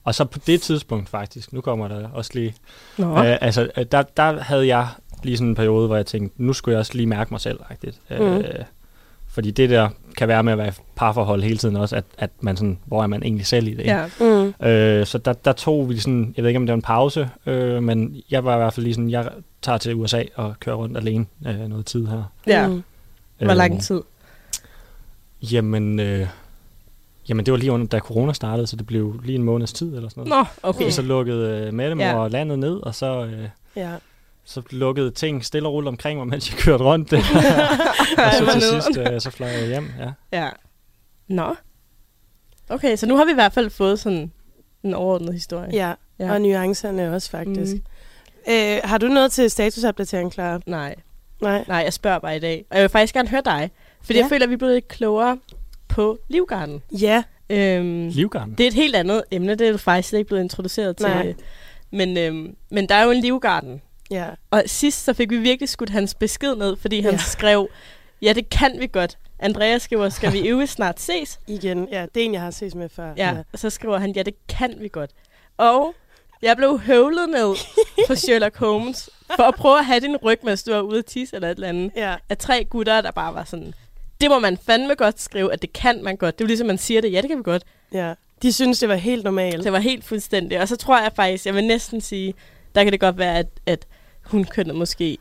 [0.05, 2.55] Og så på det tidspunkt faktisk, nu kommer der også lige,
[2.97, 3.25] Nå.
[3.25, 4.89] øh, altså, øh, der, der havde jeg
[5.25, 7.61] lige sådan en periode, hvor jeg tænkte, nu skulle jeg også lige mærke mig selv,
[7.71, 8.01] rigtigt.
[8.11, 8.17] Mm.
[8.37, 8.45] Øh,
[9.29, 12.31] fordi det der kan være med at være i parforhold hele tiden også, at, at
[12.41, 13.79] man sådan, hvor er man egentlig selv i det.
[13.79, 13.91] ikke?
[13.93, 14.07] Ja.
[14.61, 14.67] Mm.
[14.67, 17.29] Øh, så der, der tog vi sådan, jeg ved ikke om det var en pause,
[17.47, 19.31] øh, men jeg var i hvert fald lige sådan, jeg
[19.63, 22.23] tager til USA og kører rundt alene øh, noget tid her.
[22.47, 22.69] ja.
[22.69, 22.83] Mm.
[23.39, 24.01] Hvor lang tid?
[25.43, 26.27] Jamen, øh,
[27.29, 29.97] jamen det var lige under, da corona startede, så det blev lige en måneds tid
[29.97, 30.47] eller sådan noget.
[30.63, 30.87] Nå, okay.
[30.87, 32.15] Og så lukkede øh, Mette Ja.
[32.19, 33.91] og landet ned, og så, øh, Ja.
[34.49, 37.13] Så lukkede ting stille og roligt omkring mig, mens jeg kørte rundt.
[38.19, 39.91] og så til sidst, øh, så fløj jeg hjem.
[39.99, 40.11] Ja.
[40.43, 40.49] Ja.
[41.29, 41.55] Nå.
[42.69, 44.33] Okay, så nu har vi i hvert fald fået sådan
[44.83, 45.71] en overordnet historie.
[45.73, 45.93] ja.
[46.19, 46.33] Ja.
[46.33, 47.75] Og nuancerne også, faktisk.
[47.75, 47.83] Mm.
[48.53, 50.61] Øh, har du noget til statusopdatering, Clara?
[50.67, 50.95] Nej,
[51.43, 51.65] Nej.
[51.69, 52.65] nej, jeg spørger bare i dag.
[52.71, 53.71] Og jeg vil faktisk gerne høre dig.
[54.03, 54.23] Fordi ja.
[54.25, 55.39] Jeg føler, at vi er blevet lidt klogere
[55.89, 56.83] på livgarden.
[57.01, 57.23] Ja.
[57.51, 58.55] Øhm, Livgarden.
[58.59, 61.23] det er et helt andet emne, det er du faktisk ikke blevet introduceret Nej.
[61.23, 61.35] til.
[61.91, 63.81] Men, øhm, men der er jo en livgarden.
[64.11, 64.27] Ja.
[64.51, 67.19] Og sidst så fik vi virkelig skudt hans besked ned, fordi han Ja.
[67.19, 67.69] skrev,
[68.23, 69.19] ja, det kan vi godt.
[69.39, 71.41] Andreas skriver, skal vi øve snart ses?
[71.47, 71.89] Igen.
[71.93, 73.13] Ja, det er en, jeg har ses med før.
[73.17, 75.11] Ja, og så skriver han, ja, det kan vi godt.
[75.57, 75.95] Og
[76.43, 77.55] jeg blev høvlet ned
[78.07, 81.05] på Sherlock Holmes, for at prøve at have din ryg, mens du var ude at
[81.07, 82.15] tisse eller et eller andet, Ja.
[82.29, 83.75] af tre gutter, der bare var sådan,
[84.21, 86.39] det må man fandme godt skrive, at det kan man godt.
[86.39, 87.63] Det er jo ligesom, man siger det, ja, det kan vi godt.
[87.93, 88.15] ja.
[88.43, 89.65] De synes, det var helt normalt.
[89.65, 90.61] Det var helt fuldstændigt.
[90.61, 92.35] Og så tror jeg faktisk, jeg vil næsten sige,
[92.75, 93.87] der kan det godt være, at, at
[94.29, 95.19] hun kønnet måske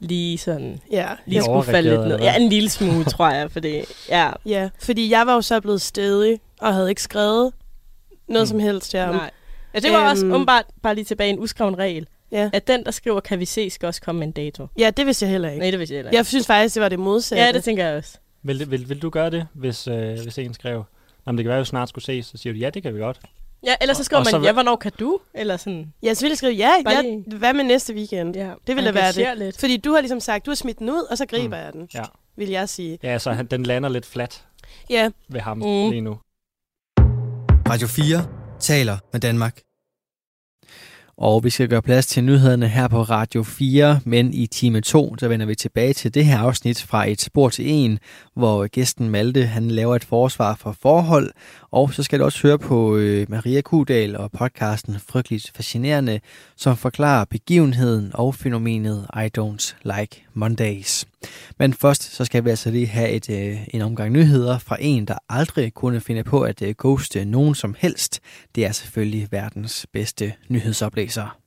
[0.00, 1.08] lige sådan, Ja.
[1.26, 2.18] lige skulle falde lidt ned.
[2.18, 5.80] Ja, en lille smule, tror jeg, fordi, ja, Ja, fordi jeg var jo så blevet
[5.80, 7.52] stedig, og havde ikke skrevet
[8.28, 8.46] noget Mm.
[8.46, 9.12] som helst her.
[9.12, 9.30] nej.
[9.74, 10.32] Ja, det var også Øhm.
[10.34, 12.50] umiddelbart bare lige tilbage en uskreven regel, Ja.
[12.52, 14.66] at den, der skriver, kan vi se, skal også komme med en dato.
[14.78, 15.60] ja, det vidste jeg heller ikke.
[15.60, 16.16] Nej, det vil jeg heller ikke.
[16.16, 17.44] Jeg synes faktisk, det var det modsatte.
[17.44, 18.18] Ja, det tænker jeg også.
[18.42, 20.84] Vil, vil, vil du gøre det, hvis, øh, hvis en skrev,
[21.26, 22.94] om det kan være, at vi snart skulle ses, så siger du, ja, det kan
[22.94, 23.20] vi godt.
[23.66, 25.18] Ja, ellers så skriver Og så man, vil- ja, hvornår kan du?
[25.34, 25.92] Eller sådan.
[26.02, 28.36] Jeg ville skrive, ja, Bare ja, lige- hvad med næste weekend?
[28.36, 29.60] Ja, Det ville da være engagere Lidt.
[29.60, 31.64] Fordi du har ligesom sagt, du har smidt den ud, og så griber Mm.
[31.64, 32.02] jeg den, Ja,
[32.36, 32.98] vil jeg sige.
[33.02, 34.44] ja så han, den lander lidt flat
[34.90, 35.64] Ja, ved ham mm.
[35.90, 36.18] lige nu.
[37.68, 38.26] Radio 4
[38.60, 39.60] taler med Danmark.
[41.16, 45.16] Og vi skal gøre plads til nyhederne her på Radio 4, men i time 2,
[45.18, 47.98] så vender vi tilbage til det her afsnit fra et spor til en,
[48.36, 51.30] hvor gæsten Malte han laver et forsvar for forhold,
[51.72, 56.20] og så skal du også høre på øh, Maria Kudal og podcasten Frygteligt Fascinerende,
[56.56, 61.06] som forklarer begivenheden og fænomenet I Don't Like Mondays.
[61.58, 65.04] Men først så skal vi altså lige have et, øh, en omgang nyheder fra en,
[65.04, 68.20] der aldrig kunne finde på at øh, ghoste nogen som helst.
[68.54, 71.39] Det er selvfølgelig verdens bedste nyhedsoplæser.